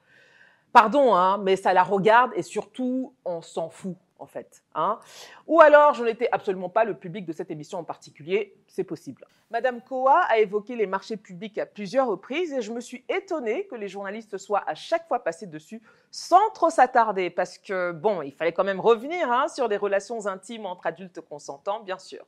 pardon, 0.72 1.16
hein, 1.16 1.40
mais 1.40 1.56
ça 1.56 1.74
la 1.74 1.84
regarde 1.84 2.32
et 2.36 2.44
surtout, 2.44 3.16
on 3.26 3.42
s'en 3.42 3.70
fout 3.70 3.98
en 4.20 4.26
fait. 4.26 4.64
Hein. 4.74 5.00
Ou 5.48 5.62
alors, 5.62 5.94
je 5.94 6.04
n'étais 6.04 6.30
absolument 6.32 6.70
pas 6.70 6.84
le 6.84 6.96
public 6.96 7.26
de 7.26 7.34
cette 7.34 7.52
émission 7.52 7.80
en 7.80 7.84
particulier, 7.84 8.56
c'est 8.68 8.84
possible. 8.84 9.26
Madame 9.52 9.82
Koa 9.82 10.22
a 10.22 10.38
évoqué 10.40 10.76
les 10.76 10.88
marchés 10.88 11.18
publics 11.18 11.58
à 11.58 11.66
plusieurs 11.66 12.08
reprises 12.08 12.54
et 12.54 12.62
je 12.62 12.72
me 12.72 12.82
suis 12.82 13.06
étonnée 13.10 13.68
que 13.68 13.76
les 13.76 13.88
journalistes 13.88 14.38
soient 14.38 14.64
à 14.68 14.76
chaque 14.76 15.08
fois 15.08 15.24
passés 15.24 15.48
dessus 15.48 15.82
sans 16.12 16.50
trop 16.52 16.70
s'attarder, 16.70 17.30
parce 17.30 17.58
que, 17.58 17.92
bon, 17.92 18.22
il 18.22 18.32
fallait 18.32 18.54
quand 18.54 18.64
même 18.64 18.80
revenir 18.80 19.32
hein, 19.32 19.48
sur 19.48 19.70
des 19.70 19.78
relations 19.78 20.28
intimes 20.28 20.66
entre 20.66 20.88
adultes 20.88 21.22
consentants, 21.22 21.82
bien 21.82 21.98
sûr. 21.98 22.26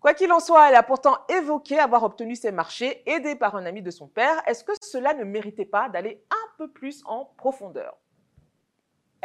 Quoi 0.00 0.14
qu'il 0.14 0.30
en 0.30 0.40
soit, 0.40 0.68
elle 0.68 0.76
a 0.76 0.82
pourtant 0.82 1.16
évoqué 1.28 1.78
avoir 1.78 2.04
obtenu 2.04 2.36
ces 2.36 2.52
marchés 2.52 3.02
aidés 3.10 3.34
par 3.34 3.56
un 3.56 3.66
ami 3.66 3.82
de 3.82 3.90
son 3.90 4.06
père. 4.06 4.40
Est-ce 4.46 4.62
que 4.62 4.72
cela 4.80 5.14
ne 5.14 5.24
méritait 5.24 5.64
pas 5.64 5.88
d'aller 5.88 6.22
un 6.30 6.56
peu 6.58 6.70
plus 6.70 7.02
en 7.06 7.24
profondeur? 7.36 7.96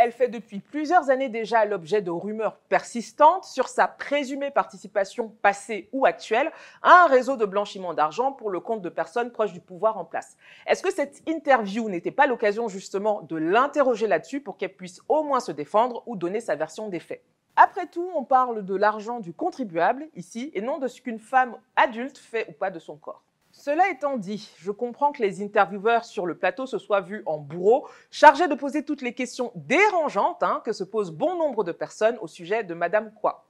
Elle 0.04 0.12
fait 0.12 0.30
depuis 0.30 0.60
plusieurs 0.60 1.12
années 1.12 1.30
déjà 1.30 1.64
l'objet 1.66 2.02
de 2.02 2.10
rumeurs 2.10 2.58
persistantes 2.70 3.46
sur 3.46 3.68
sa 3.68 3.88
présumée 3.88 4.50
participation 4.50 5.30
passée 5.44 5.90
ou 5.92 6.08
actuelle 6.08 6.52
à 6.82 7.04
un 7.04 7.08
réseau 7.08 7.38
de 7.38 7.46
blanchiment 7.46 7.94
d'argent 7.94 8.32
pour 8.32 8.50
le 8.50 8.60
compte 8.60 8.82
de 8.82 8.90
personnes 8.90 9.32
proches 9.32 9.54
du 9.54 9.60
pouvoir 9.60 10.00
en 10.00 10.06
place. 10.06 10.38
Est-ce 10.66 10.82
que 10.82 10.92
cette 10.92 11.22
interview 11.28 11.88
n'était 11.88 12.10
pas 12.10 12.26
l'occasion 12.26 12.68
justement 12.68 13.22
de 13.22 13.36
l'interroger 13.36 14.08
là-dessus 14.08 14.42
pour 14.42 14.58
qu'elle 14.58 14.74
puisse 14.74 15.02
au 15.08 15.22
moins 15.22 15.40
se 15.40 15.52
défendre 15.52 16.02
ou 16.08 16.16
donner 16.16 16.40
sa 16.40 16.56
version 16.56 16.90
des 16.90 17.00
faits? 17.00 17.22
Après 17.56 17.86
tout, 17.86 18.10
on 18.16 18.24
parle 18.24 18.66
de 18.66 18.76
l'argent 18.76 19.20
du 19.20 19.34
contribuable 19.34 20.08
ici 20.16 20.50
et 20.56 20.62
non 20.62 20.80
de 20.80 20.88
ce 20.88 21.00
qu'une 21.00 21.20
femme 21.20 21.58
adulte 21.76 22.18
fait 22.18 22.48
ou 22.50 22.54
pas 22.54 22.72
de 22.72 22.80
son 22.80 22.96
corps. 22.96 23.22
Cela 23.64 23.92
étant 23.92 24.18
dit, 24.18 24.52
je 24.58 24.72
comprends 24.72 25.12
que 25.12 25.22
les 25.22 25.44
intervieweurs 25.44 26.04
sur 26.04 26.26
le 26.26 26.36
plateau 26.36 26.66
se 26.66 26.80
soient 26.80 27.02
vus 27.02 27.22
en 27.28 27.38
bourreau, 27.38 27.88
chargés 28.10 28.48
de 28.48 28.56
poser 28.56 28.84
toutes 28.84 29.04
les 29.04 29.14
questions 29.14 29.52
dérangeantes 29.54 30.42
hein, 30.42 30.64
que 30.66 30.74
se 30.74 30.84
posent 30.84 31.12
bon 31.12 31.36
nombre 31.38 31.64
de 31.64 31.72
personnes 31.72 32.18
au 32.22 32.28
sujet 32.28 32.64
de 32.64 32.74
Madame 32.74 33.14
Quoi. 33.14 33.46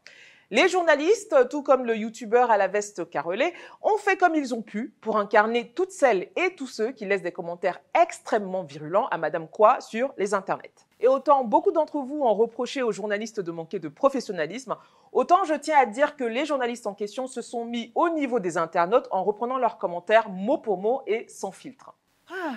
Les 0.50 0.68
journalistes, 0.68 1.48
tout 1.50 1.64
comme 1.64 1.86
le 1.86 1.96
youtubeur 1.96 2.52
à 2.52 2.58
la 2.58 2.68
veste 2.68 3.10
carrelée, 3.10 3.54
ont 3.82 3.96
fait 3.96 4.18
comme 4.18 4.36
ils 4.36 4.54
ont 4.54 4.62
pu 4.62 4.94
pour 5.00 5.16
incarner 5.16 5.72
toutes 5.72 5.92
celles 5.92 6.28
et 6.36 6.56
tous 6.58 6.68
ceux 6.68 6.92
qui 6.92 7.06
laissent 7.06 7.22
des 7.22 7.32
commentaires 7.32 7.80
extrêmement 7.98 8.64
virulents 8.64 9.08
à 9.12 9.18
Madame 9.18 9.48
Quoi 9.48 9.80
sur 9.80 10.14
les 10.18 10.34
internets. 10.34 10.91
Et 11.02 11.08
autant 11.08 11.44
beaucoup 11.44 11.72
d'entre 11.72 12.00
vous 12.00 12.22
ont 12.22 12.34
reproché 12.34 12.84
aux 12.84 12.92
journalistes 12.92 13.40
de 13.40 13.52
manquer 13.52 13.80
de 13.80 13.90
professionnalisme, 13.90 14.78
autant 15.12 15.44
je 15.44 15.56
tiens 15.56 15.80
à 15.80 15.86
dire 15.88 16.16
que 16.16 16.24
les 16.24 16.46
journalistes 16.46 16.86
en 16.86 16.94
question 16.94 17.28
se 17.28 17.42
sont 17.42 17.66
mis 17.66 17.92
au 17.96 18.10
niveau 18.10 18.40
des 18.40 18.58
internautes 18.58 19.08
en 19.12 19.24
reprenant 19.24 19.58
leurs 19.58 19.80
commentaires 19.80 20.30
mot 20.30 20.60
pour 20.60 20.78
mot 20.78 21.02
et 21.08 21.28
sans 21.28 21.52
filtre. 21.52 21.94
Ah. 22.30 22.54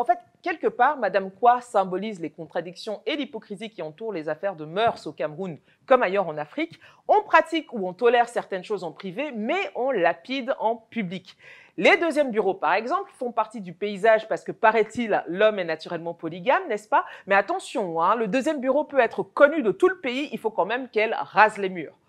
En 0.00 0.04
fait, 0.06 0.18
quelque 0.40 0.66
part, 0.66 0.96
Madame 0.96 1.30
Kwa 1.30 1.60
symbolise 1.60 2.22
les 2.22 2.30
contradictions 2.30 3.02
et 3.04 3.16
l'hypocrisie 3.16 3.68
qui 3.68 3.82
entourent 3.82 4.14
les 4.14 4.30
affaires 4.30 4.56
de 4.56 4.64
mœurs 4.64 5.06
au 5.06 5.12
Cameroun 5.12 5.58
comme 5.84 6.02
ailleurs 6.02 6.26
en 6.26 6.38
Afrique. 6.38 6.80
On 7.06 7.20
pratique 7.20 7.70
ou 7.74 7.86
on 7.86 7.92
tolère 7.92 8.30
certaines 8.30 8.64
choses 8.64 8.82
en 8.82 8.92
privé, 8.92 9.30
mais 9.36 9.60
on 9.74 9.90
lapide 9.90 10.54
en 10.58 10.76
public. 10.76 11.36
Les 11.76 11.98
deuxièmes 11.98 12.30
bureaux, 12.30 12.54
par 12.54 12.72
exemple, 12.72 13.10
font 13.18 13.30
partie 13.30 13.60
du 13.60 13.74
paysage 13.74 14.26
parce 14.26 14.42
que, 14.42 14.52
paraît-il, 14.52 15.22
l'homme 15.26 15.58
est 15.58 15.64
naturellement 15.64 16.14
polygame, 16.14 16.66
n'est-ce 16.66 16.88
pas? 16.88 17.04
Mais 17.26 17.34
attention, 17.34 18.00
hein, 18.00 18.14
le 18.14 18.26
deuxième 18.26 18.62
bureau 18.62 18.84
peut 18.84 19.00
être 19.00 19.22
connu 19.22 19.62
de 19.62 19.70
tout 19.70 19.90
le 19.90 20.00
pays, 20.00 20.30
il 20.32 20.38
faut 20.38 20.50
quand 20.50 20.64
même 20.64 20.88
qu'elle 20.88 21.12
rase 21.12 21.58
les 21.58 21.68
murs. 21.68 21.99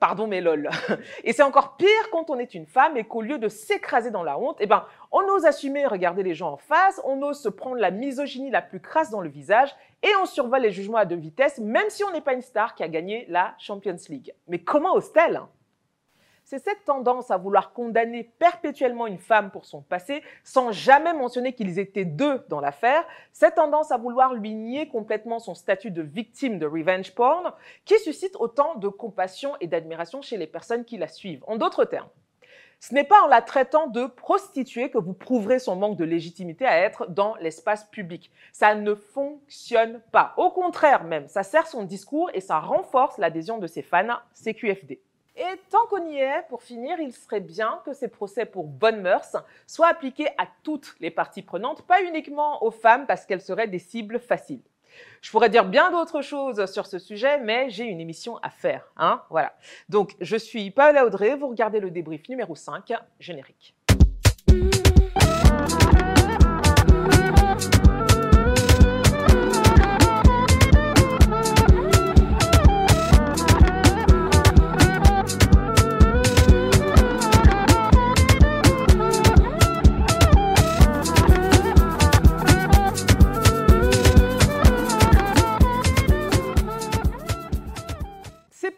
Pardon, 0.00 0.26
mais 0.26 0.40
lol. 0.40 0.68
Et 1.24 1.32
c'est 1.32 1.42
encore 1.42 1.76
pire 1.76 2.10
quand 2.10 2.28
on 2.28 2.38
est 2.38 2.54
une 2.54 2.66
femme 2.66 2.96
et 2.96 3.04
qu'au 3.04 3.22
lieu 3.22 3.38
de 3.38 3.48
s'écraser 3.48 4.10
dans 4.10 4.22
la 4.22 4.38
honte, 4.38 4.56
eh 4.60 4.66
ben, 4.66 4.84
on 5.12 5.22
ose 5.22 5.46
assumer 5.46 5.80
et 5.80 5.86
regarder 5.86 6.22
les 6.22 6.34
gens 6.34 6.52
en 6.52 6.56
face, 6.56 7.00
on 7.04 7.22
ose 7.22 7.40
se 7.40 7.48
prendre 7.48 7.76
la 7.76 7.90
misogynie 7.90 8.50
la 8.50 8.60
plus 8.60 8.80
crasse 8.80 9.10
dans 9.10 9.20
le 9.20 9.28
visage 9.28 9.74
et 10.02 10.10
on 10.20 10.26
survole 10.26 10.62
les 10.62 10.72
jugements 10.72 10.98
à 10.98 11.06
deux 11.06 11.16
vitesses, 11.16 11.58
même 11.58 11.88
si 11.88 12.04
on 12.04 12.10
n'est 12.10 12.20
pas 12.20 12.34
une 12.34 12.42
star 12.42 12.74
qui 12.74 12.82
a 12.82 12.88
gagné 12.88 13.24
la 13.28 13.54
Champions 13.58 13.96
League. 14.08 14.34
Mais 14.48 14.58
comment 14.58 14.94
ose-t-elle 14.94 15.40
c'est 16.54 16.70
cette 16.70 16.84
tendance 16.84 17.32
à 17.32 17.36
vouloir 17.36 17.72
condamner 17.72 18.30
perpétuellement 18.38 19.08
une 19.08 19.18
femme 19.18 19.50
pour 19.50 19.64
son 19.64 19.82
passé, 19.82 20.22
sans 20.44 20.70
jamais 20.70 21.12
mentionner 21.12 21.52
qu'ils 21.52 21.80
étaient 21.80 22.04
deux 22.04 22.44
dans 22.48 22.60
l'affaire, 22.60 23.04
cette 23.32 23.56
tendance 23.56 23.90
à 23.90 23.96
vouloir 23.96 24.34
lui 24.34 24.54
nier 24.54 24.86
complètement 24.86 25.40
son 25.40 25.54
statut 25.54 25.90
de 25.90 26.02
victime 26.02 26.60
de 26.60 26.66
revenge 26.66 27.12
porn, 27.12 27.52
qui 27.84 27.98
suscite 27.98 28.36
autant 28.36 28.76
de 28.76 28.86
compassion 28.86 29.54
et 29.60 29.66
d'admiration 29.66 30.22
chez 30.22 30.36
les 30.36 30.46
personnes 30.46 30.84
qui 30.84 30.96
la 30.96 31.08
suivent. 31.08 31.42
En 31.48 31.56
d'autres 31.56 31.84
termes, 31.84 32.08
ce 32.78 32.94
n'est 32.94 33.02
pas 33.02 33.22
en 33.22 33.28
la 33.28 33.42
traitant 33.42 33.88
de 33.88 34.06
prostituée 34.06 34.90
que 34.90 34.98
vous 34.98 35.14
prouverez 35.14 35.58
son 35.58 35.74
manque 35.74 35.96
de 35.96 36.04
légitimité 36.04 36.66
à 36.66 36.78
être 36.78 37.10
dans 37.10 37.34
l'espace 37.36 37.84
public. 37.84 38.30
Ça 38.52 38.76
ne 38.76 38.94
fonctionne 38.94 40.00
pas. 40.12 40.34
Au 40.36 40.50
contraire 40.50 41.02
même, 41.02 41.26
ça 41.26 41.42
sert 41.42 41.66
son 41.66 41.82
discours 41.82 42.30
et 42.32 42.40
ça 42.40 42.60
renforce 42.60 43.18
l'adhésion 43.18 43.58
de 43.58 43.66
ses 43.66 43.82
fans 43.82 44.20
CQFD. 44.34 45.00
Et 45.36 45.60
tant 45.68 45.84
qu'on 45.86 46.06
y 46.06 46.18
est, 46.18 46.46
pour 46.48 46.62
finir, 46.62 47.00
il 47.00 47.12
serait 47.12 47.40
bien 47.40 47.80
que 47.84 47.92
ces 47.92 48.06
procès 48.06 48.46
pour 48.46 48.64
bonnes 48.64 49.00
mœurs 49.00 49.36
soient 49.66 49.88
appliqués 49.88 50.28
à 50.38 50.46
toutes 50.62 50.94
les 51.00 51.10
parties 51.10 51.42
prenantes, 51.42 51.82
pas 51.82 52.02
uniquement 52.02 52.62
aux 52.62 52.70
femmes 52.70 53.06
parce 53.06 53.26
qu'elles 53.26 53.40
seraient 53.40 53.66
des 53.66 53.80
cibles 53.80 54.20
faciles. 54.20 54.62
Je 55.22 55.32
pourrais 55.32 55.48
dire 55.48 55.64
bien 55.64 55.90
d'autres 55.90 56.22
choses 56.22 56.66
sur 56.70 56.86
ce 56.86 57.00
sujet, 57.00 57.38
mais 57.38 57.68
j'ai 57.68 57.82
une 57.82 58.00
émission 58.00 58.36
à 58.44 58.50
faire. 58.50 58.92
Hein 58.96 59.22
voilà. 59.28 59.56
Donc, 59.88 60.14
je 60.20 60.36
suis 60.36 60.70
Paola 60.70 61.04
Audrey, 61.04 61.34
vous 61.34 61.48
regardez 61.48 61.80
le 61.80 61.90
débrief 61.90 62.28
numéro 62.28 62.54
5, 62.54 62.92
générique. 63.18 63.74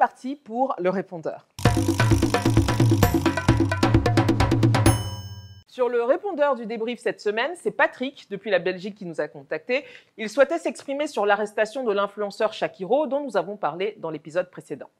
Parti 0.06 0.36
pour 0.36 0.72
le 0.78 0.88
répondeur. 0.88 1.48
Sur 5.66 5.88
le 5.88 6.04
répondeur 6.04 6.54
du 6.54 6.64
débrief 6.64 7.00
cette 7.00 7.20
semaine, 7.20 7.50
c'est 7.60 7.72
Patrick, 7.72 8.28
depuis 8.30 8.52
la 8.52 8.60
Belgique, 8.60 8.94
qui 8.94 9.04
nous 9.04 9.20
a 9.20 9.26
contacté. 9.26 9.84
Il 10.16 10.28
souhaitait 10.28 10.60
s'exprimer 10.60 11.08
sur 11.08 11.26
l'arrestation 11.26 11.82
de 11.82 11.92
l'influenceur 11.92 12.52
Shakiro, 12.52 13.08
dont 13.08 13.20
nous 13.24 13.36
avons 13.36 13.56
parlé 13.56 13.96
dans 13.98 14.10
l'épisode 14.10 14.48
précédent. 14.48 14.90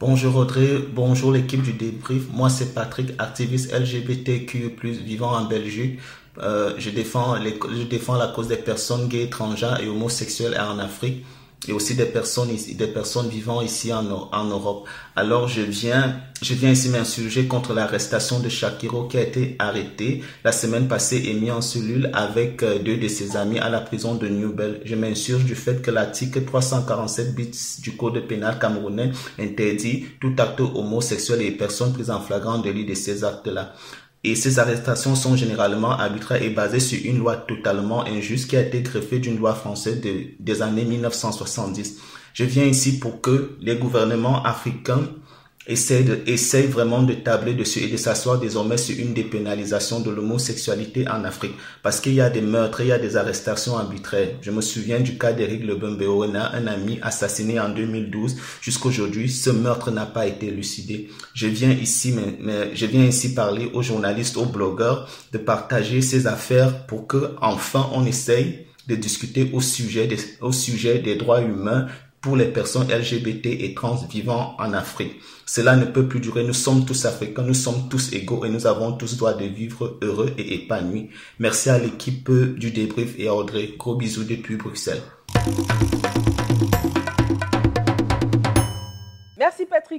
Bonjour 0.00 0.34
Audrey, 0.36 0.78
bonjour 0.94 1.30
l'équipe 1.30 1.62
du 1.62 1.74
débrief. 1.74 2.32
Moi 2.32 2.48
c'est 2.48 2.72
Patrick, 2.72 3.10
activiste 3.18 3.70
LGBTQ+, 3.70 4.70
vivant 5.04 5.32
en 5.32 5.44
Belgique. 5.44 6.00
Euh, 6.38 6.72
je, 6.78 6.88
défends 6.88 7.34
la 7.34 8.28
cause 8.28 8.48
des 8.48 8.56
personnes 8.56 9.08
gays, 9.08 9.24
étrangères 9.24 9.78
et 9.82 9.88
homosexuelles 9.90 10.58
en 10.58 10.78
Afrique 10.78 11.26
et 11.68 11.72
aussi 11.72 11.94
des 11.94 12.06
personnes 12.06 12.48
des 12.48 12.86
personnes 12.86 13.28
vivant 13.28 13.62
ici 13.62 13.92
en, 13.92 14.28
en 14.32 14.44
Europe. 14.44 14.86
Alors 15.14 15.48
je 15.48 15.62
viens 15.62 16.16
je 16.42 16.54
viens 16.54 16.70
ici 16.70 16.88
m'insurger 16.88 17.46
contre 17.46 17.72
l'arrestation 17.72 18.40
de 18.40 18.48
Shakiro 18.48 19.04
qui 19.04 19.16
a 19.16 19.20
été 19.22 19.54
arrêté 19.60 20.22
la 20.42 20.50
semaine 20.50 20.88
passée 20.88 21.22
et 21.26 21.34
mis 21.34 21.52
en 21.52 21.60
cellule 21.60 22.10
avec 22.14 22.64
euh, 22.64 22.80
deux 22.80 22.96
de 22.96 23.06
ses 23.06 23.36
amis 23.36 23.60
à 23.60 23.68
la 23.68 23.80
prison 23.80 24.16
de 24.16 24.26
Newbell. 24.26 24.80
Je 24.84 24.96
m'insurge 24.96 25.44
du 25.44 25.54
fait 25.54 25.80
que 25.82 25.92
l'article 25.92 26.44
347 26.44 27.34
bits 27.36 27.78
du 27.80 27.96
code 27.96 28.26
pénal 28.26 28.58
camerounais 28.58 29.12
interdit 29.38 30.06
tout 30.20 30.34
acte 30.38 30.60
homosexuel 30.60 31.42
et 31.42 31.52
personnes 31.52 31.92
prises 31.92 32.10
en 32.10 32.20
flagrant 32.20 32.58
délit 32.58 32.86
de 32.86 32.94
ces 32.94 33.22
actes-là. 33.22 33.74
Et 34.24 34.36
ces 34.36 34.58
arrestations 34.60 35.16
sont 35.16 35.36
généralement 35.36 35.90
arbitraires 35.90 36.42
et 36.42 36.50
basées 36.50 36.80
sur 36.80 36.98
une 37.04 37.18
loi 37.18 37.36
totalement 37.36 38.04
injuste 38.06 38.48
qui 38.48 38.56
a 38.56 38.60
été 38.60 38.80
greffée 38.82 39.18
d'une 39.18 39.38
loi 39.38 39.54
française 39.54 40.00
des 40.00 40.62
années 40.62 40.84
1970. 40.84 41.98
Je 42.32 42.44
viens 42.44 42.64
ici 42.64 42.98
pour 42.98 43.20
que 43.20 43.56
les 43.60 43.76
gouvernements 43.76 44.42
africains 44.44 45.02
essaye, 45.66 46.04
de, 46.04 46.20
essaye 46.26 46.66
vraiment 46.66 47.02
de 47.02 47.14
tabler 47.14 47.54
dessus 47.54 47.80
et 47.80 47.88
de 47.88 47.96
s'asseoir 47.96 48.38
désormais 48.38 48.76
sur 48.76 48.98
une 48.98 49.14
dépénalisation 49.14 50.00
de 50.00 50.10
l'homosexualité 50.10 51.06
en 51.08 51.24
Afrique. 51.24 51.54
Parce 51.82 52.00
qu'il 52.00 52.14
y 52.14 52.20
a 52.20 52.30
des 52.30 52.40
meurtres, 52.40 52.80
il 52.80 52.88
y 52.88 52.92
a 52.92 52.98
des 52.98 53.16
arrestations 53.16 53.76
arbitraires. 53.76 54.30
Je 54.40 54.50
me 54.50 54.60
souviens 54.60 55.00
du 55.00 55.18
cas 55.18 55.32
d'Eric 55.32 55.64
Lebembeona, 55.64 56.54
un 56.54 56.66
ami 56.66 56.98
assassiné 57.02 57.60
en 57.60 57.68
2012. 57.68 58.36
Jusqu'aujourd'hui, 58.60 59.30
ce 59.30 59.50
meurtre 59.50 59.90
n'a 59.90 60.06
pas 60.06 60.26
été 60.26 60.48
élucidé. 60.48 61.08
Je 61.34 61.46
viens 61.46 61.70
ici, 61.70 62.12
mais, 62.12 62.36
mais, 62.40 62.74
je 62.74 62.86
viens 62.86 63.04
ici 63.04 63.34
parler 63.34 63.70
aux 63.72 63.82
journalistes, 63.82 64.36
aux 64.36 64.46
blogueurs, 64.46 65.08
de 65.32 65.38
partager 65.38 66.02
ces 66.02 66.26
affaires 66.26 66.86
pour 66.86 67.06
que, 67.06 67.34
enfin, 67.40 67.88
on 67.92 68.04
essaye 68.04 68.66
de 68.88 68.96
discuter 68.96 69.50
au 69.52 69.60
sujet 69.60 70.06
des, 70.08 70.18
au 70.40 70.50
sujet 70.50 70.98
des 70.98 71.14
droits 71.14 71.40
humains 71.40 71.86
pour 72.22 72.36
les 72.36 72.46
personnes 72.46 72.88
LGBT 72.88 73.46
et 73.46 73.74
trans 73.74 73.96
vivant 74.08 74.54
en 74.58 74.72
Afrique. 74.72 75.20
Cela 75.44 75.76
ne 75.76 75.84
peut 75.84 76.06
plus 76.06 76.20
durer. 76.20 76.44
Nous 76.44 76.54
sommes 76.54 76.86
tous 76.86 77.04
africains, 77.04 77.42
nous 77.42 77.52
sommes 77.52 77.88
tous 77.90 78.12
égaux 78.12 78.44
et 78.44 78.48
nous 78.48 78.66
avons 78.66 78.92
tous 78.92 79.16
droit 79.16 79.34
de 79.34 79.44
vivre 79.44 79.98
heureux 80.00 80.32
et 80.38 80.54
épanouis. 80.54 81.10
Merci 81.40 81.68
à 81.68 81.78
l'équipe 81.78 82.30
du 82.30 82.70
débrief 82.70 83.18
et 83.18 83.28
à 83.28 83.34
Audrey. 83.34 83.74
Gros 83.76 83.96
bisous 83.96 84.24
depuis 84.24 84.56
Bruxelles. 84.56 85.02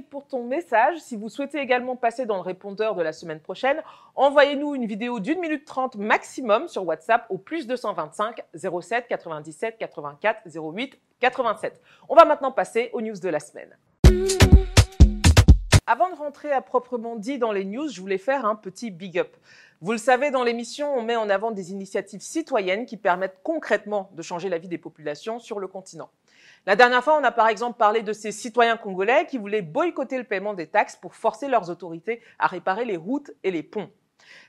Pour 0.02 0.26
ton 0.26 0.42
message. 0.42 0.98
Si 0.98 1.14
vous 1.14 1.28
souhaitez 1.28 1.58
également 1.58 1.94
passer 1.94 2.26
dans 2.26 2.34
le 2.34 2.42
répondeur 2.42 2.96
de 2.96 3.02
la 3.02 3.12
semaine 3.12 3.38
prochaine, 3.38 3.80
envoyez-nous 4.16 4.74
une 4.74 4.86
vidéo 4.86 5.20
d'une 5.20 5.38
minute 5.38 5.64
trente 5.64 5.94
maximum 5.94 6.66
sur 6.66 6.84
WhatsApp 6.84 7.26
au 7.28 7.38
plus 7.38 7.68
225 7.68 8.42
07 8.56 9.06
97 9.06 9.78
84 9.78 10.40
08 10.46 10.98
87. 11.20 11.80
On 12.08 12.16
va 12.16 12.24
maintenant 12.24 12.50
passer 12.50 12.90
aux 12.92 13.02
news 13.02 13.16
de 13.16 13.28
la 13.28 13.38
semaine. 13.38 13.76
Avant 15.86 16.10
de 16.10 16.16
rentrer 16.16 16.50
à 16.50 16.60
proprement 16.60 17.14
dit 17.14 17.38
dans 17.38 17.52
les 17.52 17.64
news, 17.64 17.88
je 17.88 18.00
voulais 18.00 18.18
faire 18.18 18.46
un 18.46 18.56
petit 18.56 18.90
big 18.90 19.18
up. 19.18 19.36
Vous 19.80 19.92
le 19.92 19.98
savez, 19.98 20.30
dans 20.30 20.42
l'émission, 20.42 20.96
on 20.96 21.02
met 21.02 21.14
en 21.14 21.28
avant 21.28 21.50
des 21.50 21.70
initiatives 21.70 22.22
citoyennes 22.22 22.86
qui 22.86 22.96
permettent 22.96 23.38
concrètement 23.42 24.10
de 24.14 24.22
changer 24.22 24.48
la 24.48 24.58
vie 24.58 24.68
des 24.68 24.78
populations 24.78 25.38
sur 25.38 25.60
le 25.60 25.68
continent. 25.68 26.10
La 26.66 26.76
dernière 26.76 27.04
fois, 27.04 27.18
on 27.20 27.24
a 27.24 27.30
par 27.30 27.48
exemple 27.48 27.76
parlé 27.76 28.02
de 28.02 28.14
ces 28.14 28.32
citoyens 28.32 28.78
congolais 28.78 29.26
qui 29.26 29.36
voulaient 29.36 29.60
boycotter 29.60 30.16
le 30.16 30.24
paiement 30.24 30.54
des 30.54 30.66
taxes 30.66 30.96
pour 30.96 31.14
forcer 31.14 31.46
leurs 31.46 31.68
autorités 31.68 32.22
à 32.38 32.46
réparer 32.46 32.86
les 32.86 32.96
routes 32.96 33.30
et 33.42 33.50
les 33.50 33.62
ponts. 33.62 33.90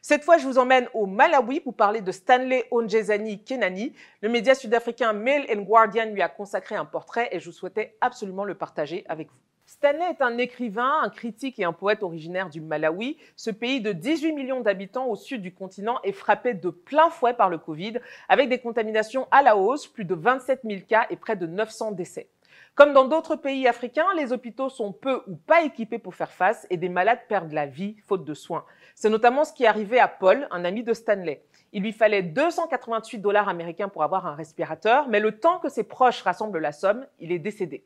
Cette 0.01 0.23
fois, 0.23 0.37
je 0.37 0.45
vous 0.45 0.57
emmène 0.57 0.87
au 0.93 1.07
Malawi 1.07 1.59
pour 1.59 1.75
parler 1.75 1.99
de 1.99 2.11
Stanley 2.13 2.65
Onjezani 2.71 3.43
Kenani. 3.43 3.93
Le 4.21 4.29
média 4.29 4.55
sud-africain 4.55 5.11
Mail 5.11 5.45
and 5.53 5.63
Guardian 5.63 6.05
lui 6.05 6.21
a 6.21 6.29
consacré 6.29 6.75
un 6.75 6.85
portrait 6.85 7.27
et 7.33 7.41
je 7.41 7.51
souhaitais 7.51 7.97
absolument 7.99 8.45
le 8.45 8.55
partager 8.55 9.03
avec 9.09 9.29
vous. 9.29 9.37
Stanley 9.67 10.05
est 10.11 10.21
un 10.21 10.37
écrivain, 10.37 11.01
un 11.01 11.09
critique 11.09 11.57
et 11.57 11.63
un 11.63 11.73
poète 11.73 12.03
originaire 12.03 12.51
du 12.51 12.61
Malawi. 12.61 13.17
Ce 13.35 13.49
pays 13.49 13.81
de 13.81 13.93
18 13.93 14.33
millions 14.33 14.61
d'habitants 14.61 15.07
au 15.07 15.15
sud 15.15 15.41
du 15.41 15.55
continent 15.55 15.99
est 16.03 16.11
frappé 16.11 16.53
de 16.53 16.69
plein 16.69 17.09
fouet 17.09 17.33
par 17.33 17.49
le 17.49 17.57
Covid, 17.57 17.99
avec 18.29 18.47
des 18.47 18.59
contaminations 18.59 19.27
à 19.31 19.41
la 19.41 19.57
hausse, 19.57 19.87
plus 19.87 20.05
de 20.05 20.13
27 20.13 20.61
000 20.63 20.81
cas 20.87 21.07
et 21.09 21.15
près 21.15 21.35
de 21.35 21.47
900 21.47 21.93
décès. 21.93 22.29
Comme 22.75 22.93
dans 22.93 23.05
d'autres 23.05 23.35
pays 23.35 23.67
africains, 23.67 24.13
les 24.15 24.33
hôpitaux 24.33 24.69
sont 24.69 24.91
peu 24.91 25.23
ou 25.25 25.35
pas 25.35 25.63
équipés 25.63 25.97
pour 25.97 26.13
faire 26.13 26.31
face 26.31 26.67
et 26.69 26.77
des 26.77 26.89
malades 26.89 27.25
perdent 27.27 27.53
la 27.53 27.65
vie 27.65 27.95
faute 28.05 28.23
de 28.23 28.33
soins. 28.35 28.65
C'est 28.93 29.09
notamment 29.09 29.45
ce 29.45 29.53
qui 29.53 29.63
est 29.63 29.67
arrivé 29.67 29.99
à 29.99 30.07
Paul, 30.07 30.47
un 30.51 30.63
ami 30.63 30.83
de 30.83 30.93
Stanley. 30.93 31.43
Il 31.73 31.81
lui 31.81 31.91
fallait 31.91 32.21
288 32.21 33.17
dollars 33.17 33.49
américains 33.49 33.89
pour 33.89 34.03
avoir 34.03 34.27
un 34.27 34.35
respirateur, 34.35 35.07
mais 35.07 35.19
le 35.19 35.39
temps 35.39 35.57
que 35.57 35.69
ses 35.69 35.83
proches 35.83 36.21
rassemblent 36.21 36.59
la 36.59 36.71
somme, 36.71 37.07
il 37.19 37.31
est 37.31 37.39
décédé. 37.39 37.83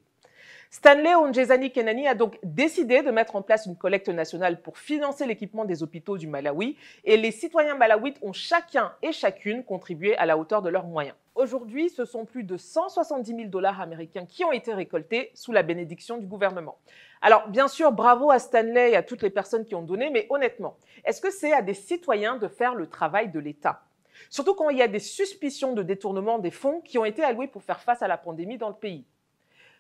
Stanley 0.72 1.16
Onjezani 1.16 1.72
Kenani 1.72 2.08
a 2.08 2.14
donc 2.14 2.38
décidé 2.44 3.02
de 3.02 3.10
mettre 3.10 3.36
en 3.36 3.42
place 3.42 3.66
une 3.66 3.76
collecte 3.76 4.08
nationale 4.08 4.62
pour 4.62 4.78
financer 4.78 5.26
l'équipement 5.26 5.66
des 5.66 5.82
hôpitaux 5.82 6.16
du 6.20 6.28
Malawi 6.28 6.78
et 7.04 7.18
les 7.18 7.32
citoyens 7.32 7.74
malawites 7.74 8.20
ont 8.22 8.34
chacun 8.34 8.94
et 9.02 9.12
chacune 9.12 9.64
contribué 9.64 10.16
à 10.18 10.28
la 10.28 10.38
hauteur 10.38 10.62
de 10.62 10.70
leurs 10.70 10.86
moyens. 10.86 11.16
Aujourd'hui, 11.34 11.90
ce 11.90 12.06
sont 12.06 12.24
plus 12.24 12.44
de 12.44 12.56
170 12.56 13.36
000 13.36 13.50
dollars 13.50 13.82
américains 13.82 14.28
qui 14.28 14.46
ont 14.46 14.52
été 14.52 14.72
récoltés 14.72 15.32
sous 15.34 15.52
la 15.52 15.64
bénédiction 15.64 16.20
du 16.20 16.28
gouvernement. 16.28 16.78
Alors, 17.22 17.48
bien 17.48 17.68
sûr, 17.68 17.92
bravo 17.92 18.30
à 18.30 18.38
Stanley 18.38 18.92
et 18.92 18.96
à 18.96 19.02
toutes 19.02 19.24
les 19.24 19.32
personnes 19.32 19.66
qui 19.66 19.74
ont 19.74 19.82
donné, 19.82 20.12
mais 20.12 20.28
honnêtement, 20.30 20.78
est-ce 21.04 21.20
que 21.20 21.32
c'est 21.32 21.52
à 21.52 21.64
des 21.64 21.74
citoyens 21.74 22.38
de 22.38 22.48
faire 22.48 22.76
le 22.76 22.86
travail 22.86 23.32
de 23.32 23.40
l'État? 23.40 23.82
Surtout 24.30 24.54
quand 24.54 24.70
il 24.70 24.78
y 24.78 24.84
a 24.84 24.88
des 24.88 25.00
suspicions 25.00 25.74
de 25.74 25.82
détournement 25.82 26.38
des 26.38 26.52
fonds 26.52 26.80
qui 26.82 27.00
ont 27.00 27.06
été 27.06 27.24
alloués 27.24 27.48
pour 27.48 27.64
faire 27.64 27.82
face 27.82 28.04
à 28.04 28.08
la 28.08 28.18
pandémie 28.18 28.60
dans 28.60 28.70
le 28.70 28.76
pays. 28.76 29.04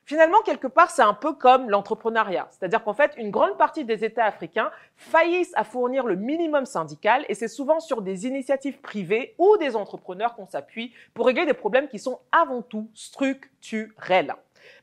Finalement, 0.09 0.41
quelque 0.41 0.65
part, 0.65 0.89
c'est 0.89 1.03
un 1.03 1.13
peu 1.13 1.33
comme 1.33 1.69
l'entrepreneuriat. 1.69 2.47
C'est-à-dire 2.49 2.83
qu'en 2.83 2.95
fait, 2.95 3.13
une 3.17 3.29
grande 3.29 3.59
partie 3.59 3.85
des 3.85 4.03
États 4.03 4.25
africains 4.25 4.71
faillissent 4.95 5.53
à 5.53 5.63
fournir 5.63 6.07
le 6.07 6.15
minimum 6.15 6.65
syndical 6.65 7.27
et 7.29 7.35
c'est 7.35 7.47
souvent 7.47 7.79
sur 7.79 8.01
des 8.01 8.25
initiatives 8.25 8.81
privées 8.81 9.35
ou 9.37 9.55
des 9.57 9.75
entrepreneurs 9.75 10.33
qu'on 10.33 10.47
s'appuie 10.47 10.95
pour 11.13 11.27
régler 11.27 11.45
des 11.45 11.53
problèmes 11.53 11.87
qui 11.87 11.99
sont 11.99 12.21
avant 12.31 12.63
tout 12.63 12.89
structurels. 12.95 14.33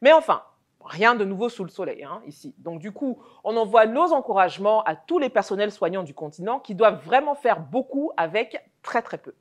Mais 0.00 0.12
enfin, 0.12 0.42
rien 0.84 1.16
de 1.16 1.24
nouveau 1.24 1.48
sous 1.48 1.64
le 1.64 1.70
soleil 1.70 2.04
hein, 2.04 2.22
ici. 2.28 2.54
Donc 2.58 2.78
du 2.78 2.92
coup, 2.92 3.18
on 3.42 3.56
envoie 3.56 3.86
nos 3.86 4.12
encouragements 4.12 4.84
à 4.84 4.94
tous 4.94 5.18
les 5.18 5.28
personnels 5.28 5.72
soignants 5.72 6.04
du 6.04 6.14
continent 6.14 6.60
qui 6.60 6.76
doivent 6.76 7.04
vraiment 7.04 7.34
faire 7.34 7.58
beaucoup 7.58 8.12
avec 8.16 8.64
très 8.80 9.02
très 9.02 9.18
peu. 9.18 9.34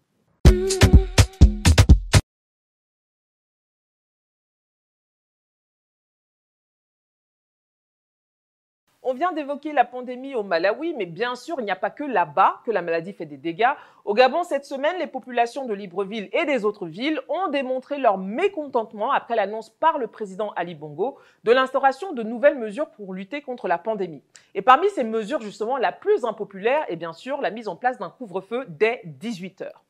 On 9.07 9.13
vient 9.13 9.31
d'évoquer 9.33 9.71
la 9.71 9.85
pandémie 9.85 10.33
au 10.33 10.41
Malawi, 10.41 10.95
mais 10.97 11.05
bien 11.05 11.35
sûr, 11.35 11.57
il 11.59 11.65
n'y 11.65 11.69
a 11.69 11.75
pas 11.75 11.91
que 11.91 12.03
là-bas 12.03 12.61
que 12.65 12.71
la 12.71 12.81
maladie 12.81 13.13
fait 13.13 13.27
des 13.27 13.37
dégâts. 13.37 13.69
Au 14.03 14.15
Gabon, 14.15 14.43
cette 14.43 14.65
semaine, 14.65 14.95
les 14.97 15.05
populations 15.05 15.67
de 15.67 15.75
Libreville 15.75 16.27
et 16.33 16.45
des 16.45 16.65
autres 16.65 16.87
villes 16.87 17.19
ont 17.29 17.51
démontré 17.51 17.99
leur 17.99 18.17
mécontentement 18.17 19.11
après 19.11 19.35
l'annonce 19.35 19.69
par 19.69 19.99
le 19.99 20.07
président 20.07 20.53
Ali 20.55 20.73
Bongo 20.73 21.19
de 21.43 21.51
l'instauration 21.51 22.13
de 22.13 22.23
nouvelles 22.23 22.57
mesures 22.57 22.89
pour 22.89 23.13
lutter 23.13 23.43
contre 23.43 23.67
la 23.67 23.77
pandémie. 23.77 24.23
Et 24.55 24.63
parmi 24.63 24.89
ces 24.89 25.03
mesures, 25.03 25.39
justement, 25.39 25.77
la 25.77 25.91
plus 25.91 26.25
impopulaire 26.25 26.83
est 26.89 26.95
bien 26.95 27.13
sûr 27.13 27.41
la 27.41 27.51
mise 27.51 27.67
en 27.67 27.75
place 27.75 27.99
d'un 27.99 28.09
couvre-feu 28.09 28.65
dès 28.69 29.01
18 29.05 29.61
heures. 29.61 29.83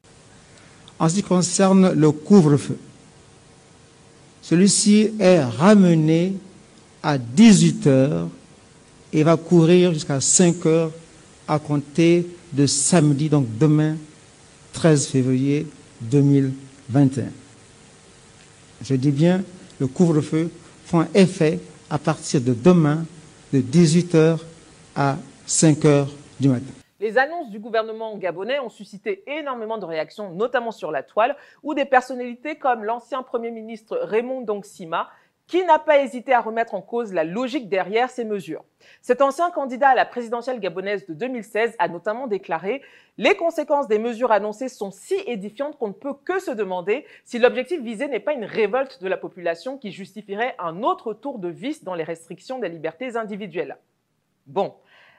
En 1.00 1.08
ce 1.08 1.16
qui 1.16 1.24
concerne 1.24 1.94
le 1.94 2.12
couvre-feu, 2.12 2.78
celui-ci 4.42 5.16
est 5.22 5.42
ramené 5.42 6.34
à 7.02 7.18
18 7.18 7.88
heures 7.88 8.28
et 9.16 9.24
va 9.24 9.38
courir 9.38 9.94
jusqu'à 9.94 10.20
5 10.20 10.66
heures 10.66 10.92
à 11.48 11.58
compter 11.58 12.28
de 12.52 12.66
samedi, 12.66 13.30
donc 13.30 13.48
demain, 13.58 13.96
13 14.74 15.08
février 15.08 15.66
2021. 16.02 17.28
Je 18.82 18.96
dis 18.96 19.12
bien, 19.12 19.42
le 19.80 19.88
couvre-feu 19.88 20.52
prend 20.88 21.06
effet 21.14 21.62
à 21.90 21.98
partir 21.98 22.42
de 22.42 22.54
demain, 22.54 23.06
de 23.54 23.62
18h 23.62 24.38
à 24.98 25.18
5h 25.48 26.08
du 26.42 26.50
matin. 26.50 26.74
Les 27.00 27.18
annonces 27.18 27.52
du 27.52 27.60
gouvernement 27.60 28.18
gabonais 28.18 28.60
ont 28.60 28.70
suscité 28.70 29.24
énormément 29.28 29.78
de 29.78 29.86
réactions, 29.86 30.32
notamment 30.32 30.72
sur 30.72 30.92
la 30.92 31.04
toile, 31.04 31.38
où 31.64 31.74
des 31.74 31.86
personnalités 31.86 32.56
comme 32.56 32.84
l'ancien 32.84 33.24
Premier 33.24 33.52
ministre 33.52 33.98
Raymond 34.04 34.42
Dongsima 34.42 35.08
qui 35.48 35.64
n'a 35.64 35.80
pas 35.80 36.00
hésité 36.00 36.34
à 36.34 36.42
remettre 36.42 36.74
en 36.74 36.82
cause 36.82 37.14
la 37.14 37.24
logique 37.24 37.70
derrière 37.70 38.10
ces 38.10 38.26
mesures? 38.26 38.64
Cet 39.02 39.22
ancien 39.22 39.52
candidat 39.52 39.90
à 39.90 39.96
la 39.96 40.06
présidentielle 40.06 40.60
gabonaise 40.60 41.06
de 41.06 41.14
2016 41.14 41.76
a 41.78 41.88
notamment 41.88 42.28
déclaré 42.28 42.82
«Les 43.18 43.36
conséquences 43.36 43.88
des 43.88 44.00
mesures 44.00 44.32
annoncées 44.32 44.70
sont 44.70 44.92
si 44.92 45.16
édifiantes 45.28 45.78
qu'on 45.78 45.90
ne 45.90 45.94
peut 45.94 46.16
que 46.26 46.40
se 46.40 46.52
demander 46.52 47.06
si 47.24 47.40
l'objectif 47.40 47.82
visé 47.82 48.08
n'est 48.08 48.20
pas 48.20 48.34
une 48.34 48.46
révolte 48.46 49.02
de 49.02 49.08
la 49.08 49.18
population 49.18 49.78
qui 49.78 49.92
justifierait 49.92 50.56
un 50.60 50.84
autre 50.84 51.14
tour 51.14 51.40
de 51.40 51.50
vis 51.50 51.84
dans 51.84 51.96
les 51.96 52.04
restrictions 52.04 52.60
des 52.60 52.70
libertés 52.70 53.16
individuelles.» 53.16 53.78
Bon, 54.48 54.76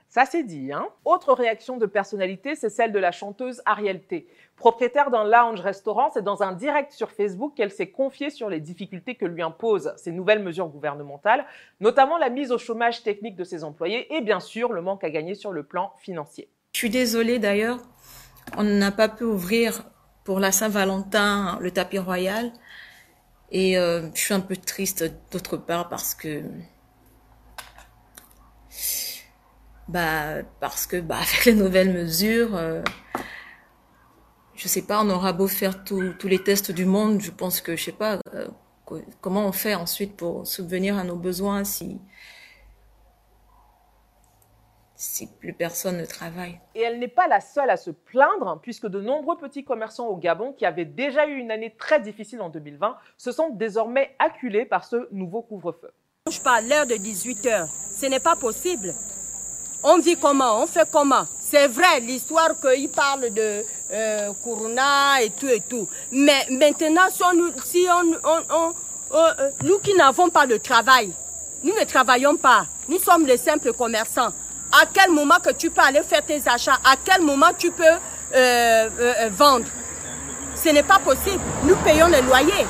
ça 0.09 0.25
c'est 0.25 0.45
dit, 0.45 0.73
hein 0.73 0.87
Autre 1.05 1.33
réaction 1.33 1.77
de 1.77 1.87
personnalité, 1.87 2.55
c'est 2.55 2.71
celle 2.71 2.93
de 2.93 2.99
la 2.99 3.13
chanteuse 3.13 3.61
Ariel 3.67 4.03
T. 4.03 4.27
Propriétaire 4.57 5.11
d'un 5.11 5.25
lounge-restaurant, 5.25 6.11
c'est 6.15 6.23
dans 6.23 6.43
un 6.43 6.53
direct 6.53 6.93
sur 6.93 7.11
Facebook 7.11 7.55
qu'elle 7.55 7.71
s'est 7.71 7.91
confiée 7.91 8.31
sur 8.31 8.49
les 8.49 8.61
difficultés 8.61 9.17
que 9.17 9.27
lui 9.27 9.43
imposent 9.43 9.93
ces 9.97 10.13
nouvelles 10.13 10.43
mesures 10.43 10.69
gouvernementales, 10.69 11.45
notamment 11.81 12.19
la 12.19 12.31
mise 12.31 12.53
au 12.53 12.59
chômage 12.59 13.03
technique 13.03 13.37
de 13.37 13.45
ses 13.45 13.65
employés 13.65 14.15
et 14.15 14.21
bien 14.21 14.41
sûr 14.41 14.73
le 14.73 14.81
manque 14.81 15.05
à 15.05 15.11
gagner 15.11 15.35
sur 15.35 15.53
le 15.53 15.65
plan 15.65 15.93
financier. 15.99 16.49
Je 16.73 16.79
suis 16.79 16.91
désolée 16.91 17.39
d'ailleurs, 17.39 17.79
on 18.57 18.63
n'a 18.63 18.93
pas 18.93 19.09
pu 19.09 19.25
ouvrir 19.25 19.83
pour 20.25 20.41
la 20.41 20.53
Saint-Valentin 20.53 21.59
le 21.61 21.71
tapis 21.71 21.99
royal 21.99 22.53
et 23.51 23.79
euh, 23.79 24.09
je 24.15 24.21
suis 24.21 24.35
un 24.35 24.41
peu 24.41 24.57
triste 24.57 25.05
d'autre 25.31 25.57
part 25.57 25.89
parce 25.89 26.15
que 26.15 26.43
bah 29.89 30.43
parce 30.61 30.87
que 30.87 31.01
bah 31.01 31.17
avec 31.21 31.45
les 31.45 31.55
nouvelles 31.55 31.93
mesures 31.93 32.57
euh, 32.57 32.83
je 34.55 34.69
sais 34.69 34.83
pas 34.83 35.03
on 35.03 35.11
aura 35.11 35.33
beau 35.33 35.47
faire 35.47 35.85
tous 35.85 36.15
les 36.25 36.43
tests 36.43 36.73
du 36.73 36.87
monde 36.87 37.21
je 37.21 37.31
pense 37.31 37.61
que 37.61 37.77
je 37.77 37.85
sais 37.85 37.93
pas 37.93 38.19
euh, 38.35 38.49
comment 39.21 39.47
on 39.47 39.53
fait 39.53 39.75
ensuite 39.75 40.17
pour 40.17 40.47
subvenir 40.47 40.97
à 40.97 41.05
nos 41.05 41.17
besoins 41.17 41.65
si 41.65 42.01
si 44.97 45.27
plus 45.27 45.53
personne 45.53 45.99
ne 45.99 46.05
travaille. 46.05 46.59
Et 46.75 46.81
elle 46.81 46.99
n'est 46.99 47.09
pas 47.09 47.29
la 47.29 47.41
seule 47.41 47.71
à 47.71 47.77
se 47.77 47.91
plaindre, 47.91 48.59
puisque 48.63 48.87
de 48.87 49.01
nombreux 49.01 49.37
petits 49.37 49.65
commerçants 49.65 50.09
au 50.09 50.17
Gabon, 50.17 50.53
qui 50.53 50.65
avaient 50.65 50.87
déjà 50.87 51.27
eu 51.27 51.37
une 51.37 51.51
année 51.51 51.75
très 51.77 52.01
difficile 52.01 52.41
en 52.41 52.49
2020, 52.49 52.97
se 53.19 53.33
sentent 53.33 53.59
désormais 53.59 54.17
acculés 54.19 54.65
par 54.65 54.85
ce 54.85 55.09
nouveau 55.13 55.43
couvre-feu. 55.43 55.93
Je 56.31 56.41
parle 56.41 56.67
l'heure 56.67 56.87
de 56.87 56.97
18 56.97 57.47
heures. 57.47 57.69
Ce 57.69 58.07
n'est 58.07 58.21
pas 58.21 58.37
possible. 58.37 58.89
On 59.89 59.99
vit 59.99 60.17
comment 60.17 60.63
On 60.63 60.67
fait 60.67 60.89
comment 60.91 61.29
C'est 61.39 61.69
vrai, 61.69 62.01
l'histoire 62.01 62.51
qu'il 62.61 62.89
parle 62.89 63.33
de 63.33 63.65
euh, 63.93 64.33
Corona 64.43 65.23
et 65.23 65.31
tout 65.31 65.47
et 65.47 65.61
tout. 65.61 65.87
Mais 66.11 66.45
maintenant, 66.51 67.07
si 67.09 67.87
on, 67.89 68.05
on, 68.51 68.75
euh, 69.15 69.51
nous 69.63 69.79
qui 69.79 69.95
n'avons 69.95 70.29
pas 70.29 70.45
de 70.45 70.57
travail, 70.57 71.13
nous 71.63 71.73
ne 71.73 71.85
travaillons 71.85 72.35
pas. 72.35 72.67
Nous 72.89 72.99
sommes 72.99 73.27
les 73.27 73.37
simples 73.37 73.73
commerçants. 73.75 74.33
À 74.73 74.87
quel 74.93 75.13
moment 75.13 75.37
que 75.41 75.53
tu 75.53 75.71
peux 75.71 75.83
aller 75.83 76.03
faire 76.03 76.27
tes 76.27 76.43
achats? 76.49 76.81
À 76.85 76.97
quel 77.05 77.23
moment 77.23 77.53
tu 77.57 77.71
peux 77.71 77.85
euh, 78.35 78.89
vendre? 79.31 79.67
Ce 80.57 80.69
n'est 80.71 80.83
pas 80.83 80.99
possible. 80.99 81.41
Nous 81.63 81.77
payons 81.77 82.09
le 82.09 82.23
loyer. 82.27 82.67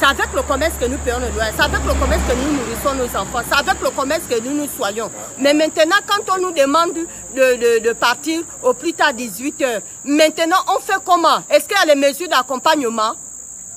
C'est 0.00 0.06
avec 0.06 0.32
le 0.34 0.40
commerce 0.40 0.72
que 0.80 0.86
nous 0.86 0.96
payons 0.96 1.18
le 1.18 1.28
loyer, 1.28 1.50
c'est 1.54 1.62
avec 1.62 1.84
le 1.86 1.92
commerce 1.92 2.22
que 2.26 2.34
nous 2.34 2.52
nourrissons 2.56 2.94
nos 2.94 3.20
enfants, 3.20 3.40
c'est 3.46 3.54
avec 3.58 3.82
le 3.82 3.90
commerce 3.90 4.22
que 4.26 4.40
nous 4.40 4.52
nous 4.54 4.66
soignons. 4.66 5.10
Mais 5.36 5.52
maintenant, 5.52 5.96
quand 6.06 6.34
on 6.38 6.40
nous 6.40 6.52
demande 6.52 6.94
de, 7.36 7.80
de, 7.80 7.92
partir 7.92 8.40
au 8.62 8.72
plus 8.72 8.94
tard 8.94 9.12
18 9.12 9.60
heures, 9.60 9.80
maintenant 10.04 10.56
on 10.74 10.80
fait 10.80 10.94
comment? 11.04 11.44
Est-ce 11.50 11.68
qu'il 11.68 11.76
y 11.76 11.80
a 11.90 11.94
les 11.94 12.00
mesures 12.00 12.28
d'accompagnement? 12.30 13.12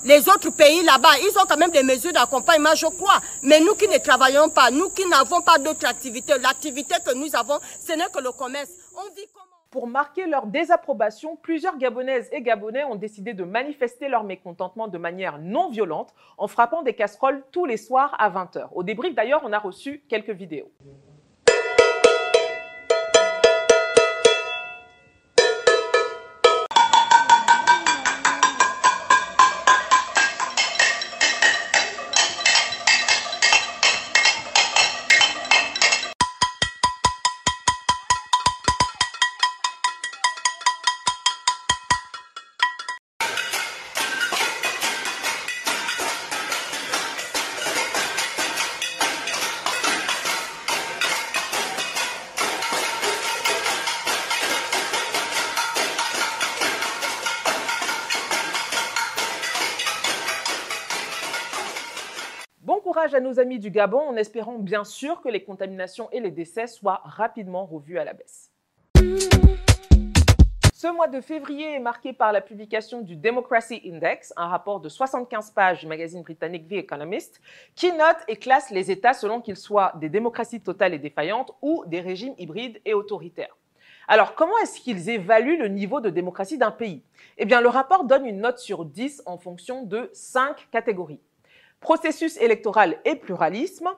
Les 0.06 0.30
autres 0.30 0.50
pays 0.52 0.82
là-bas, 0.84 1.10
ils 1.20 1.38
ont 1.38 1.46
quand 1.46 1.58
même 1.58 1.72
des 1.72 1.84
mesures 1.84 2.14
d'accompagnement, 2.14 2.74
je 2.74 2.86
crois. 2.86 3.20
Mais 3.42 3.60
nous 3.60 3.76
qui 3.76 3.90
ne 3.90 3.98
travaillons 3.98 4.48
pas, 4.48 4.72
nous 4.72 4.92
qui 4.92 5.06
n'avons 5.06 5.42
pas 5.42 5.58
d'autres 5.58 5.86
activités, 5.86 6.36
l'activité 6.42 6.96
que 7.06 7.14
nous 7.16 7.36
avons, 7.36 7.60
ce 7.86 7.92
n'est 7.98 8.08
que 8.16 8.22
le 8.24 8.32
commerce. 8.32 8.70
Pour 9.74 9.88
marquer 9.88 10.28
leur 10.28 10.46
désapprobation, 10.46 11.36
plusieurs 11.36 11.80
Gabonaises 11.80 12.30
et 12.32 12.44
Gabonais 12.44 12.84
ont 12.84 12.94
décidé 12.94 13.34
de 13.34 13.44
manifester 13.44 14.08
leur 14.08 14.24
mécontentement 14.24 14.88
de 14.88 15.00
manière 15.00 15.40
non 15.40 15.72
violente 15.72 16.14
en 16.38 16.48
frappant 16.48 16.84
des 16.84 16.94
casseroles 16.94 17.44
tous 17.52 17.66
les 17.66 17.78
soirs 17.78 18.16
à 18.20 18.30
20h. 18.30 18.68
Au 18.72 18.84
débrief 18.84 19.16
d'ailleurs, 19.16 19.42
on 19.44 19.52
a 19.52 19.58
reçu 19.58 20.04
quelques 20.08 20.30
vidéos. 20.30 20.72
À 63.14 63.20
nos 63.20 63.40
amis 63.40 63.60
du 63.60 63.70
Gabon 63.70 64.00
en 64.00 64.16
espérant 64.16 64.58
bien 64.58 64.84
sûr 64.84 65.22
que 65.22 65.30
les 65.30 65.44
contaminations 65.44 66.10
et 66.12 66.20
les 66.20 66.32
décès 66.32 66.68
soient 66.68 67.02
rapidement 67.04 67.66
revus 67.66 68.00
à 68.00 68.04
la 68.04 68.14
baisse. 68.14 68.52
Ce 70.74 70.92
mois 70.92 71.08
de 71.08 71.22
février 71.22 71.76
est 71.76 71.80
marqué 71.80 72.12
par 72.12 72.34
la 72.34 72.42
publication 72.42 73.02
du 73.02 73.16
Democracy 73.16 73.82
Index, 73.86 74.34
un 74.36 74.48
rapport 74.48 74.82
de 74.82 74.90
75 74.90 75.52
pages 75.52 75.80
du 75.80 75.88
magazine 75.88 76.24
britannique 76.24 76.68
The 76.68 76.74
Economist, 76.74 77.40
qui 77.76 77.92
note 77.94 78.18
et 78.28 78.36
classe 78.36 78.70
les 78.70 78.92
États 78.92 79.14
selon 79.14 79.40
qu'ils 79.40 79.56
soient 79.56 79.94
des 80.02 80.10
démocraties 80.10 80.60
totales 80.60 80.94
et 80.94 81.00
défaillantes 81.00 81.52
ou 81.62 81.86
des 81.88 82.02
régimes 82.02 82.36
hybrides 82.38 82.82
et 82.84 82.94
autoritaires. 82.94 83.56
Alors, 84.10 84.36
comment 84.36 84.58
est-ce 84.62 84.82
qu'ils 84.82 85.10
évaluent 85.10 85.58
le 85.58 85.70
niveau 85.70 86.02
de 86.02 86.10
démocratie 86.10 86.58
d'un 86.58 86.72
pays? 86.72 87.02
Eh 87.38 87.46
bien, 87.46 87.62
le 87.62 87.70
rapport 87.70 88.04
donne 88.04 88.26
une 88.26 88.42
note 88.42 88.60
sur 88.60 88.84
10 88.84 89.24
en 89.26 89.38
fonction 89.38 89.84
de 89.84 90.10
5 90.12 90.68
catégories. 90.70 91.22
Processus 91.84 92.38
électoral 92.38 92.98
et 93.04 93.18
pluralisme, 93.18 93.90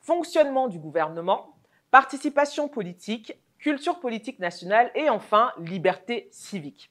fonctionnement 0.00 0.66
du 0.66 0.78
gouvernement, 0.78 1.54
participation 1.90 2.68
politique, 2.68 3.38
culture 3.58 4.00
politique 4.00 4.38
nationale 4.38 4.90
et 4.94 5.10
enfin 5.10 5.52
liberté 5.58 6.30
civique. 6.32 6.90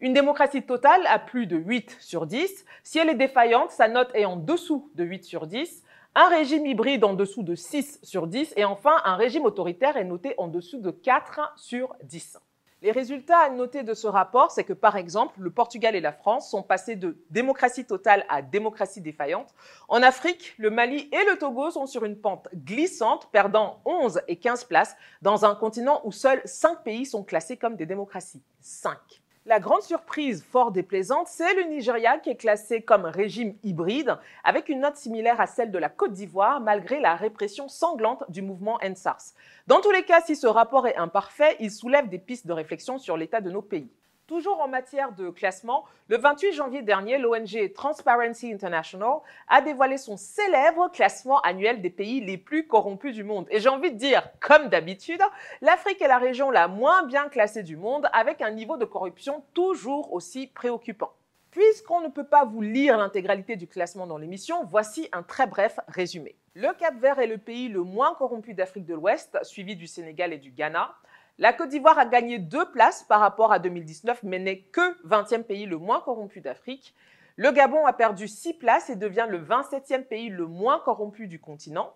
Une 0.00 0.12
démocratie 0.12 0.62
totale 0.62 1.06
a 1.06 1.18
plus 1.18 1.46
de 1.46 1.56
8 1.56 1.96
sur 2.00 2.26
10. 2.26 2.66
Si 2.82 2.98
elle 2.98 3.08
est 3.08 3.14
défaillante, 3.14 3.70
sa 3.70 3.88
note 3.88 4.10
est 4.12 4.26
en 4.26 4.36
dessous 4.36 4.90
de 4.94 5.04
8 5.04 5.24
sur 5.24 5.46
10. 5.46 5.82
Un 6.14 6.28
régime 6.28 6.66
hybride 6.66 7.02
en 7.02 7.14
dessous 7.14 7.42
de 7.42 7.54
6 7.54 8.00
sur 8.02 8.26
10. 8.26 8.52
Et 8.58 8.66
enfin, 8.66 9.00
un 9.06 9.16
régime 9.16 9.46
autoritaire 9.46 9.96
est 9.96 10.04
noté 10.04 10.34
en 10.36 10.48
dessous 10.48 10.80
de 10.80 10.90
4 10.90 11.54
sur 11.56 11.96
10. 12.02 12.36
Les 12.84 12.92
résultats 12.92 13.38
à 13.38 13.48
noter 13.48 13.82
de 13.82 13.94
ce 13.94 14.06
rapport, 14.06 14.50
c'est 14.50 14.62
que 14.62 14.74
par 14.74 14.98
exemple, 14.98 15.40
le 15.40 15.50
Portugal 15.50 15.96
et 15.96 16.02
la 16.02 16.12
France 16.12 16.50
sont 16.50 16.62
passés 16.62 16.96
de 16.96 17.16
démocratie 17.30 17.86
totale 17.86 18.26
à 18.28 18.42
démocratie 18.42 19.00
défaillante. 19.00 19.54
En 19.88 20.02
Afrique, 20.02 20.52
le 20.58 20.68
Mali 20.68 21.08
et 21.10 21.30
le 21.30 21.38
Togo 21.38 21.70
sont 21.70 21.86
sur 21.86 22.04
une 22.04 22.20
pente 22.20 22.46
glissante, 22.54 23.30
perdant 23.32 23.80
11 23.86 24.20
et 24.28 24.36
15 24.36 24.64
places 24.64 24.96
dans 25.22 25.46
un 25.46 25.54
continent 25.54 26.02
où 26.04 26.12
seuls 26.12 26.42
5 26.44 26.84
pays 26.84 27.06
sont 27.06 27.24
classés 27.24 27.56
comme 27.56 27.76
des 27.76 27.86
démocraties. 27.86 28.42
5. 28.60 29.23
La 29.46 29.60
grande 29.60 29.82
surprise 29.82 30.42
fort 30.42 30.72
déplaisante, 30.72 31.26
c'est 31.28 31.52
le 31.52 31.64
Nigeria 31.64 32.16
qui 32.16 32.30
est 32.30 32.36
classé 32.36 32.80
comme 32.80 33.04
régime 33.04 33.54
hybride, 33.62 34.16
avec 34.42 34.70
une 34.70 34.80
note 34.80 34.96
similaire 34.96 35.38
à 35.38 35.46
celle 35.46 35.70
de 35.70 35.76
la 35.76 35.90
Côte 35.90 36.12
d'Ivoire, 36.12 36.62
malgré 36.62 36.98
la 36.98 37.14
répression 37.14 37.68
sanglante 37.68 38.24
du 38.30 38.40
mouvement 38.40 38.78
NSARS. 38.82 39.34
Dans 39.66 39.82
tous 39.82 39.90
les 39.90 40.04
cas, 40.04 40.22
si 40.22 40.34
ce 40.34 40.46
rapport 40.46 40.86
est 40.86 40.96
imparfait, 40.96 41.58
il 41.60 41.70
soulève 41.70 42.08
des 42.08 42.18
pistes 42.18 42.46
de 42.46 42.54
réflexion 42.54 42.96
sur 42.96 43.18
l'état 43.18 43.42
de 43.42 43.50
nos 43.50 43.60
pays. 43.60 43.90
Toujours 44.26 44.62
en 44.62 44.68
matière 44.68 45.12
de 45.12 45.28
classement, 45.28 45.84
le 46.08 46.16
28 46.16 46.54
janvier 46.54 46.80
dernier, 46.80 47.18
l'ONG 47.18 47.70
Transparency 47.74 48.50
International 48.50 49.18
a 49.48 49.60
dévoilé 49.60 49.98
son 49.98 50.16
célèbre 50.16 50.90
classement 50.90 51.42
annuel 51.42 51.82
des 51.82 51.90
pays 51.90 52.22
les 52.22 52.38
plus 52.38 52.66
corrompus 52.66 53.14
du 53.14 53.22
monde. 53.22 53.46
Et 53.50 53.60
j'ai 53.60 53.68
envie 53.68 53.92
de 53.92 53.98
dire, 53.98 54.26
comme 54.40 54.68
d'habitude, 54.68 55.20
l'Afrique 55.60 56.00
est 56.00 56.08
la 56.08 56.16
région 56.16 56.50
la 56.50 56.68
moins 56.68 57.02
bien 57.02 57.28
classée 57.28 57.62
du 57.62 57.76
monde, 57.76 58.08
avec 58.14 58.40
un 58.40 58.50
niveau 58.50 58.78
de 58.78 58.86
corruption 58.86 59.44
toujours 59.52 60.10
aussi 60.14 60.46
préoccupant. 60.46 61.12
Puisqu'on 61.50 62.00
ne 62.00 62.08
peut 62.08 62.26
pas 62.26 62.46
vous 62.46 62.62
lire 62.62 62.96
l'intégralité 62.96 63.56
du 63.56 63.68
classement 63.68 64.06
dans 64.06 64.16
l'émission, 64.16 64.64
voici 64.64 65.06
un 65.12 65.22
très 65.22 65.46
bref 65.46 65.78
résumé. 65.86 66.34
Le 66.54 66.72
Cap 66.72 66.94
Vert 66.98 67.18
est 67.18 67.26
le 67.26 67.36
pays 67.36 67.68
le 67.68 67.82
moins 67.82 68.14
corrompu 68.14 68.54
d'Afrique 68.54 68.86
de 68.86 68.94
l'Ouest, 68.94 69.38
suivi 69.42 69.76
du 69.76 69.86
Sénégal 69.86 70.32
et 70.32 70.38
du 70.38 70.50
Ghana. 70.50 70.94
La 71.38 71.52
Côte 71.52 71.70
d'Ivoire 71.70 71.98
a 71.98 72.06
gagné 72.06 72.38
deux 72.38 72.70
places 72.70 73.02
par 73.02 73.18
rapport 73.18 73.50
à 73.50 73.58
2019, 73.58 74.22
mais 74.22 74.38
n'est 74.38 74.60
que 74.60 75.02
20e 75.04 75.42
pays 75.42 75.66
le 75.66 75.78
moins 75.78 76.00
corrompu 76.00 76.40
d'Afrique. 76.40 76.94
Le 77.34 77.50
Gabon 77.50 77.86
a 77.86 77.92
perdu 77.92 78.28
six 78.28 78.54
places 78.54 78.88
et 78.88 78.94
devient 78.94 79.26
le 79.28 79.40
27e 79.40 80.04
pays 80.04 80.28
le 80.28 80.46
moins 80.46 80.78
corrompu 80.78 81.26
du 81.26 81.40
continent. 81.40 81.92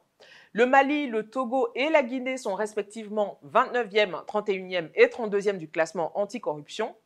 Le 0.53 0.67
Mali, 0.67 1.07
le 1.07 1.31
Togo 1.31 1.69
et 1.77 1.89
la 1.89 2.03
Guinée 2.03 2.37
sont 2.37 2.57
respectivement 2.57 3.39
29e, 3.47 4.25
31e 4.25 4.91
et 4.97 5.07
32e 5.07 5.59
du 5.59 5.71
classement 5.71 6.19
anticorruption. 6.19 6.97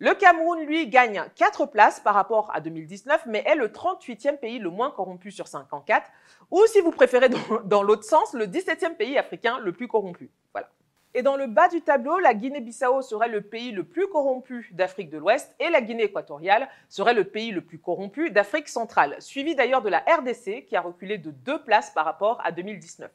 Le 0.00 0.12
Cameroun, 0.12 0.66
lui, 0.66 0.88
gagne 0.88 1.24
4 1.34 1.64
places 1.64 1.98
par 1.98 2.14
rapport 2.14 2.54
à 2.54 2.60
2019, 2.60 3.24
mais 3.24 3.42
est 3.46 3.54
le 3.54 3.68
38e 3.68 4.36
pays 4.36 4.58
le 4.58 4.68
moins 4.68 4.90
corrompu 4.90 5.30
sur 5.30 5.48
54, 5.48 6.10
ou 6.50 6.60
si 6.66 6.82
vous 6.82 6.90
préférez 6.90 7.30
dans, 7.30 7.38
dans 7.64 7.82
l'autre 7.82 8.04
sens, 8.04 8.34
le 8.34 8.46
17e 8.46 8.96
pays 8.96 9.16
africain 9.16 9.60
le 9.60 9.72
plus 9.72 9.88
corrompu. 9.88 10.30
Voilà. 10.52 10.68
Et 11.16 11.22
dans 11.22 11.36
le 11.36 11.46
bas 11.46 11.68
du 11.68 11.80
tableau, 11.80 12.18
la 12.18 12.34
Guinée-Bissau 12.34 13.00
serait 13.00 13.28
le 13.28 13.40
pays 13.40 13.70
le 13.70 13.84
plus 13.84 14.08
corrompu 14.08 14.68
d'Afrique 14.72 15.10
de 15.10 15.18
l'Ouest 15.18 15.54
et 15.60 15.70
la 15.70 15.80
Guinée 15.80 16.02
équatoriale 16.02 16.68
serait 16.88 17.14
le 17.14 17.22
pays 17.22 17.52
le 17.52 17.60
plus 17.60 17.78
corrompu 17.78 18.30
d'Afrique 18.30 18.68
centrale, 18.68 19.14
suivi 19.20 19.54
d'ailleurs 19.54 19.82
de 19.82 19.88
la 19.88 20.00
RDC 20.00 20.64
qui 20.66 20.74
a 20.74 20.80
reculé 20.80 21.18
de 21.18 21.30
deux 21.30 21.62
places 21.62 21.90
par 21.90 22.04
rapport 22.04 22.40
à 22.42 22.50
2019. 22.50 23.12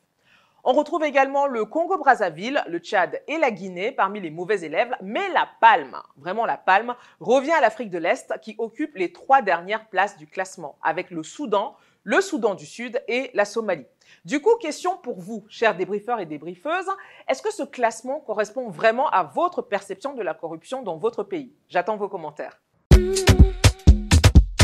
On 0.63 0.71
retrouve 0.71 1.03
également 1.03 1.45
le 1.45 1.65
Congo-Brazzaville, 1.65 2.63
le 2.69 2.79
Tchad 2.79 3.21
et 3.27 3.37
la 3.37 3.51
Guinée 3.51 3.91
parmi 3.91 4.21
les 4.21 4.29
mauvais 4.29 4.61
élèves, 4.61 4.95
mais 5.01 5.27
la 5.33 5.49
palme, 5.59 5.97
vraiment 6.15 6.45
la 6.45 6.57
palme, 6.57 6.95
revient 7.19 7.51
à 7.51 7.59
l'Afrique 7.59 7.89
de 7.89 7.97
l'Est 7.97 8.33
qui 8.41 8.55
occupe 8.59 8.95
les 8.95 9.11
trois 9.11 9.41
dernières 9.41 9.87
places 9.87 10.17
du 10.17 10.25
classement, 10.25 10.77
avec 10.81 11.11
le 11.11 11.23
Soudan, 11.23 11.75
le 12.03 12.21
Soudan 12.21 12.55
du 12.55 12.65
Sud 12.65 13.01
et 13.07 13.31
la 13.33 13.45
Somalie. 13.45 13.85
Du 14.25 14.41
coup, 14.41 14.55
question 14.57 14.97
pour 14.97 15.19
vous, 15.19 15.45
chers 15.49 15.75
débriefeurs 15.75 16.19
et 16.19 16.25
débriefeuses, 16.25 16.89
est-ce 17.27 17.41
que 17.41 17.53
ce 17.53 17.63
classement 17.63 18.19
correspond 18.19 18.69
vraiment 18.69 19.09
à 19.09 19.23
votre 19.23 19.61
perception 19.61 20.13
de 20.13 20.21
la 20.21 20.33
corruption 20.33 20.81
dans 20.81 20.97
votre 20.97 21.23
pays? 21.23 21.53
J'attends 21.67 21.97
vos 21.97 22.09
commentaires. 22.09 22.59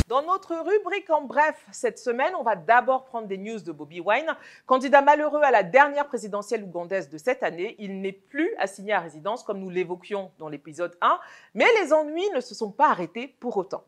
Dans 0.07 0.21
notre 0.21 0.55
rubrique 0.55 1.09
en 1.09 1.23
bref, 1.23 1.65
cette 1.71 1.97
semaine, 1.97 2.33
on 2.37 2.43
va 2.43 2.55
d'abord 2.55 3.05
prendre 3.05 3.27
des 3.27 3.39
news 3.39 3.59
de 3.59 3.71
Bobby 3.71 3.99
Wine. 3.99 4.35
Candidat 4.67 5.01
malheureux 5.01 5.41
à 5.41 5.49
la 5.49 5.63
dernière 5.63 6.07
présidentielle 6.07 6.63
ougandaise 6.63 7.09
de 7.09 7.17
cette 7.17 7.41
année, 7.41 7.75
il 7.79 8.01
n'est 8.01 8.11
plus 8.11 8.53
assigné 8.59 8.93
à 8.93 8.99
résidence 8.99 9.41
comme 9.41 9.59
nous 9.59 9.71
l'évoquions 9.71 10.31
dans 10.37 10.47
l'épisode 10.47 10.95
1, 11.01 11.19
mais 11.55 11.65
les 11.81 11.91
ennuis 11.91 12.29
ne 12.35 12.39
se 12.39 12.53
sont 12.53 12.71
pas 12.71 12.89
arrêtés 12.89 13.35
pour 13.39 13.57
autant. 13.57 13.83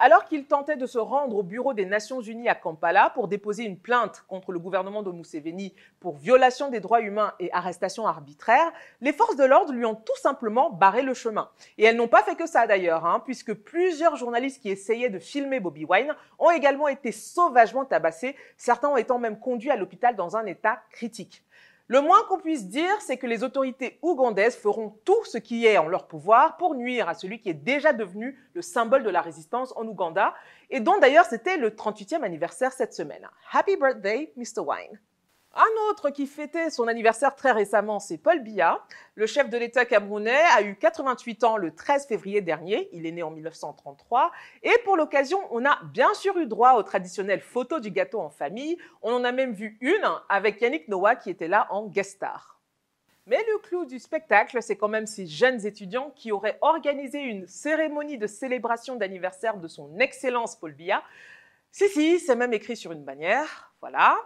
Alors 0.00 0.26
qu'il 0.26 0.46
tentait 0.46 0.76
de 0.76 0.86
se 0.86 0.98
rendre 0.98 1.38
au 1.38 1.42
bureau 1.42 1.74
des 1.74 1.84
Nations 1.84 2.20
Unies 2.20 2.48
à 2.48 2.54
Kampala 2.54 3.10
pour 3.10 3.26
déposer 3.26 3.64
une 3.64 3.76
plainte 3.76 4.24
contre 4.28 4.52
le 4.52 4.60
gouvernement 4.60 5.02
de 5.02 5.10
Museveni 5.10 5.74
pour 5.98 6.16
violation 6.16 6.70
des 6.70 6.78
droits 6.78 7.00
humains 7.00 7.32
et 7.40 7.52
arrestation 7.52 8.06
arbitraire, 8.06 8.72
les 9.00 9.12
forces 9.12 9.34
de 9.34 9.44
l'ordre 9.44 9.72
lui 9.72 9.84
ont 9.84 9.96
tout 9.96 10.16
simplement 10.22 10.70
barré 10.70 11.02
le 11.02 11.14
chemin. 11.14 11.50
Et 11.78 11.84
elles 11.84 11.96
n'ont 11.96 12.06
pas 12.06 12.22
fait 12.22 12.36
que 12.36 12.46
ça 12.46 12.68
d'ailleurs, 12.68 13.06
hein, 13.06 13.20
puisque 13.24 13.54
plusieurs 13.54 14.14
journalistes 14.14 14.62
qui 14.62 14.70
essayaient 14.70 15.10
de 15.10 15.18
filmer 15.18 15.58
Bobby 15.58 15.84
Wine 15.84 16.14
ont 16.38 16.52
également 16.52 16.86
été 16.86 17.10
sauvagement 17.10 17.84
tabassés, 17.84 18.36
certains 18.56 18.94
étant 18.96 19.18
même 19.18 19.40
conduits 19.40 19.72
à 19.72 19.76
l'hôpital 19.76 20.14
dans 20.14 20.36
un 20.36 20.46
état 20.46 20.80
critique. 20.92 21.42
Le 21.90 22.02
moins 22.02 22.22
qu'on 22.28 22.38
puisse 22.38 22.68
dire, 22.68 23.00
c'est 23.00 23.16
que 23.16 23.26
les 23.26 23.42
autorités 23.42 23.98
ougandaises 24.02 24.56
feront 24.56 24.98
tout 25.06 25.24
ce 25.24 25.38
qui 25.38 25.64
est 25.64 25.78
en 25.78 25.88
leur 25.88 26.06
pouvoir 26.06 26.58
pour 26.58 26.74
nuire 26.74 27.08
à 27.08 27.14
celui 27.14 27.40
qui 27.40 27.48
est 27.48 27.54
déjà 27.54 27.94
devenu 27.94 28.38
le 28.52 28.60
symbole 28.60 29.02
de 29.02 29.08
la 29.08 29.22
résistance 29.22 29.72
en 29.74 29.86
Ouganda, 29.86 30.34
et 30.68 30.80
dont 30.80 30.98
d'ailleurs 30.98 31.24
c'était 31.24 31.56
le 31.56 31.70
38e 31.70 32.22
anniversaire 32.22 32.72
cette 32.72 32.92
semaine. 32.92 33.26
Happy 33.52 33.78
birthday, 33.78 34.30
Mr. 34.36 34.60
Wine. 34.66 35.00
Un 35.54 35.90
autre 35.90 36.10
qui 36.10 36.26
fêtait 36.26 36.70
son 36.70 36.88
anniversaire 36.88 37.34
très 37.34 37.52
récemment, 37.52 38.00
c'est 38.00 38.18
Paul 38.18 38.40
Biya. 38.40 38.84
Le 39.14 39.26
chef 39.26 39.48
de 39.48 39.56
l'État 39.56 39.86
camerounais 39.86 40.42
a 40.54 40.62
eu 40.62 40.76
88 40.76 41.42
ans 41.44 41.56
le 41.56 41.74
13 41.74 42.06
février 42.06 42.42
dernier. 42.42 42.88
Il 42.92 43.06
est 43.06 43.12
né 43.12 43.22
en 43.22 43.30
1933. 43.30 44.30
Et 44.62 44.74
pour 44.84 44.96
l'occasion, 44.96 45.40
on 45.50 45.64
a 45.64 45.80
bien 45.84 46.12
sûr 46.14 46.36
eu 46.38 46.46
droit 46.46 46.74
aux 46.74 46.82
traditionnelles 46.82 47.40
photos 47.40 47.80
du 47.80 47.90
gâteau 47.90 48.20
en 48.20 48.30
famille. 48.30 48.76
On 49.02 49.12
en 49.12 49.24
a 49.24 49.32
même 49.32 49.52
vu 49.52 49.78
une 49.80 50.06
avec 50.28 50.60
Yannick 50.60 50.86
Noah 50.86 51.16
qui 51.16 51.30
était 51.30 51.48
là 51.48 51.66
en 51.70 51.86
guest 51.86 52.16
star. 52.16 52.60
Mais 53.26 53.42
le 53.50 53.58
clou 53.58 53.84
du 53.84 53.98
spectacle, 53.98 54.62
c'est 54.62 54.76
quand 54.76 54.88
même 54.88 55.06
ces 55.06 55.26
jeunes 55.26 55.66
étudiants 55.66 56.12
qui 56.14 56.30
auraient 56.30 56.58
organisé 56.60 57.20
une 57.20 57.46
cérémonie 57.46 58.16
de 58.16 58.26
célébration 58.26 58.96
d'anniversaire 58.96 59.56
de 59.56 59.68
son 59.68 59.98
Excellence 59.98 60.56
Paul 60.56 60.72
Biya. 60.72 61.02
Si, 61.72 61.88
si, 61.88 62.20
c'est 62.20 62.36
même 62.36 62.52
écrit 62.52 62.76
sur 62.76 62.92
une 62.92 63.04
bannière. 63.04 63.72
Voilà. 63.80 64.18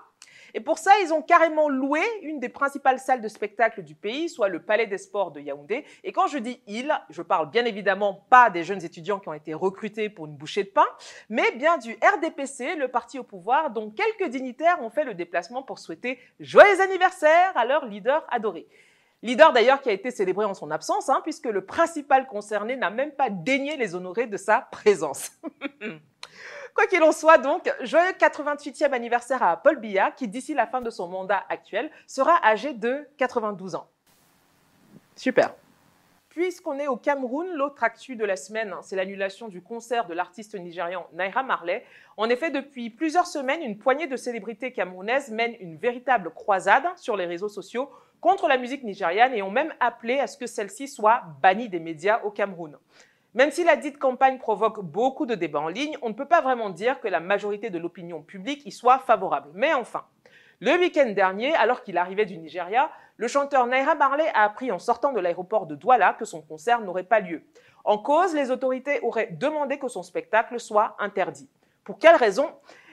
Et 0.54 0.60
pour 0.60 0.78
ça, 0.78 0.92
ils 1.02 1.12
ont 1.12 1.22
carrément 1.22 1.68
loué 1.68 2.00
une 2.22 2.40
des 2.40 2.48
principales 2.48 2.98
salles 2.98 3.20
de 3.20 3.28
spectacle 3.28 3.82
du 3.82 3.94
pays, 3.94 4.28
soit 4.28 4.48
le 4.48 4.62
Palais 4.62 4.86
des 4.86 4.98
Sports 4.98 5.30
de 5.30 5.40
Yaoundé. 5.40 5.84
Et 6.04 6.12
quand 6.12 6.26
je 6.26 6.38
dis 6.38 6.60
ils, 6.66 6.92
je 7.10 7.22
parle 7.22 7.50
bien 7.50 7.64
évidemment 7.64 8.26
pas 8.28 8.50
des 8.50 8.64
jeunes 8.64 8.84
étudiants 8.84 9.18
qui 9.18 9.28
ont 9.28 9.34
été 9.34 9.54
recrutés 9.54 10.08
pour 10.08 10.26
une 10.26 10.36
bouchée 10.36 10.64
de 10.64 10.68
pain, 10.68 10.86
mais 11.28 11.52
bien 11.52 11.78
du 11.78 11.92
RDPC, 11.92 12.76
le 12.76 12.88
parti 12.88 13.18
au 13.18 13.24
pouvoir, 13.24 13.70
dont 13.70 13.90
quelques 13.90 14.30
dignitaires 14.30 14.82
ont 14.82 14.90
fait 14.90 15.04
le 15.04 15.14
déplacement 15.14 15.62
pour 15.62 15.78
souhaiter 15.78 16.18
joyeux 16.40 16.80
anniversaire 16.80 17.52
à 17.56 17.64
leur 17.64 17.86
leader 17.86 18.26
adoré. 18.30 18.66
Leader 19.22 19.52
d'ailleurs 19.52 19.80
qui 19.80 19.88
a 19.88 19.92
été 19.92 20.10
célébré 20.10 20.44
en 20.44 20.54
son 20.54 20.70
absence, 20.70 21.08
hein, 21.08 21.20
puisque 21.22 21.46
le 21.46 21.64
principal 21.64 22.26
concerné 22.26 22.76
n'a 22.76 22.90
même 22.90 23.12
pas 23.12 23.30
daigné 23.30 23.76
les 23.76 23.94
honorer 23.94 24.26
de 24.26 24.36
sa 24.36 24.68
présence. 24.72 25.30
Quoi 26.74 26.86
qu'il 26.86 27.02
en 27.02 27.12
soit, 27.12 27.38
donc, 27.38 27.70
joyeux 27.82 28.12
88e 28.12 28.92
anniversaire 28.92 29.42
à 29.42 29.56
Paul 29.56 29.78
Biya, 29.78 30.10
qui 30.10 30.28
d'ici 30.28 30.54
la 30.54 30.66
fin 30.66 30.80
de 30.80 30.90
son 30.90 31.08
mandat 31.08 31.44
actuel 31.48 31.90
sera 32.06 32.44
âgé 32.44 32.72
de 32.72 33.06
92 33.18 33.74
ans. 33.74 33.86
Super. 35.16 35.54
Puisqu'on 36.30 36.78
est 36.78 36.86
au 36.86 36.96
Cameroun, 36.96 37.46
l'autre 37.56 37.84
actu 37.84 38.16
de 38.16 38.24
la 38.24 38.36
semaine, 38.36 38.74
c'est 38.80 38.96
l'annulation 38.96 39.48
du 39.48 39.60
concert 39.60 40.06
de 40.06 40.14
l'artiste 40.14 40.54
nigérian 40.54 41.06
Naira 41.12 41.42
Marley. 41.42 41.84
En 42.16 42.30
effet, 42.30 42.50
depuis 42.50 42.88
plusieurs 42.88 43.26
semaines, 43.26 43.60
une 43.60 43.76
poignée 43.76 44.06
de 44.06 44.16
célébrités 44.16 44.72
camerounaises 44.72 45.30
mènent 45.30 45.56
une 45.60 45.76
véritable 45.76 46.30
croisade 46.30 46.86
sur 46.96 47.18
les 47.18 47.26
réseaux 47.26 47.50
sociaux 47.50 47.90
contre 48.22 48.48
la 48.48 48.56
musique 48.56 48.82
nigériane 48.82 49.34
et 49.34 49.42
ont 49.42 49.50
même 49.50 49.74
appelé 49.78 50.20
à 50.20 50.26
ce 50.26 50.38
que 50.38 50.46
celle-ci 50.46 50.88
soit 50.88 51.22
bannie 51.42 51.68
des 51.68 51.80
médias 51.80 52.22
au 52.22 52.30
Cameroun. 52.30 52.78
Même 53.34 53.50
si 53.50 53.64
la 53.64 53.76
dite 53.76 53.98
campagne 53.98 54.38
provoque 54.38 54.80
beaucoup 54.80 55.24
de 55.24 55.34
débats 55.34 55.60
en 55.60 55.68
ligne, 55.68 55.96
on 56.02 56.10
ne 56.10 56.14
peut 56.14 56.26
pas 56.26 56.42
vraiment 56.42 56.68
dire 56.68 57.00
que 57.00 57.08
la 57.08 57.20
majorité 57.20 57.70
de 57.70 57.78
l'opinion 57.78 58.22
publique 58.22 58.66
y 58.66 58.72
soit 58.72 58.98
favorable. 58.98 59.48
Mais 59.54 59.72
enfin, 59.72 60.04
le 60.60 60.78
week-end 60.78 61.10
dernier, 61.10 61.54
alors 61.54 61.82
qu'il 61.82 61.96
arrivait 61.96 62.26
du 62.26 62.36
Nigeria, 62.36 62.90
le 63.16 63.28
chanteur 63.28 63.66
Naira 63.66 63.94
Marley 63.94 64.28
a 64.34 64.44
appris 64.44 64.70
en 64.70 64.78
sortant 64.78 65.12
de 65.12 65.20
l'aéroport 65.20 65.66
de 65.66 65.74
Douala 65.74 66.12
que 66.12 66.26
son 66.26 66.42
concert 66.42 66.82
n'aurait 66.82 67.04
pas 67.04 67.20
lieu. 67.20 67.42
En 67.84 67.96
cause, 67.96 68.34
les 68.34 68.50
autorités 68.50 69.00
auraient 69.00 69.30
demandé 69.32 69.78
que 69.78 69.88
son 69.88 70.02
spectacle 70.02 70.60
soit 70.60 70.94
interdit. 70.98 71.48
Pour 71.84 71.98
quelle 71.98 72.16
raison? 72.16 72.50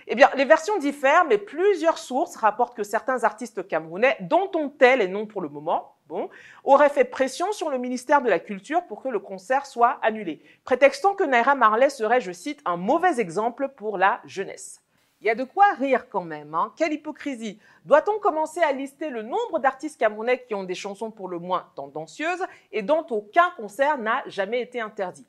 Eh 0.07 0.15
bien, 0.15 0.29
les 0.35 0.45
versions 0.45 0.77
diffèrent, 0.79 1.25
mais 1.25 1.37
plusieurs 1.37 1.97
sources 1.97 2.37
rapportent 2.37 2.75
que 2.75 2.83
certains 2.83 3.23
artistes 3.23 3.67
camerounais, 3.67 4.17
dont 4.21 4.49
on 4.55 4.69
tait 4.69 4.97
les 4.97 5.07
noms 5.07 5.27
pour 5.27 5.41
le 5.41 5.49
moment, 5.49 5.93
bon, 6.09 6.29
auraient 6.63 6.89
fait 6.89 7.05
pression 7.05 7.51
sur 7.53 7.69
le 7.69 7.77
ministère 7.77 8.21
de 8.21 8.29
la 8.29 8.39
Culture 8.39 8.83
pour 8.87 9.01
que 9.01 9.07
le 9.07 9.19
concert 9.19 9.65
soit 9.65 9.99
annulé, 10.01 10.41
prétextant 10.65 11.13
que 11.13 11.23
Naira 11.23 11.55
Marley 11.55 11.89
serait, 11.89 12.19
je 12.19 12.31
cite, 12.31 12.61
un 12.65 12.75
mauvais 12.75 13.21
exemple 13.21 13.69
pour 13.69 13.97
la 13.97 14.19
jeunesse. 14.25 14.81
Il 15.21 15.27
y 15.27 15.29
a 15.29 15.35
de 15.35 15.43
quoi 15.43 15.65
rire 15.73 16.07
quand 16.09 16.23
même. 16.23 16.55
Hein. 16.55 16.73
Quelle 16.77 16.93
hypocrisie. 16.93 17.59
Doit-on 17.85 18.19
commencer 18.19 18.61
à 18.61 18.71
lister 18.71 19.09
le 19.09 19.21
nombre 19.21 19.59
d'artistes 19.59 19.99
camerounais 19.99 20.45
qui 20.47 20.55
ont 20.55 20.63
des 20.63 20.75
chansons 20.75 21.11
pour 21.11 21.27
le 21.27 21.39
moins 21.39 21.69
tendancieuses 21.75 22.45
et 22.71 22.81
dont 22.81 23.05
aucun 23.09 23.51
concert 23.57 23.97
n'a 23.97 24.23
jamais 24.27 24.61
été 24.61 24.79
interdit? 24.79 25.25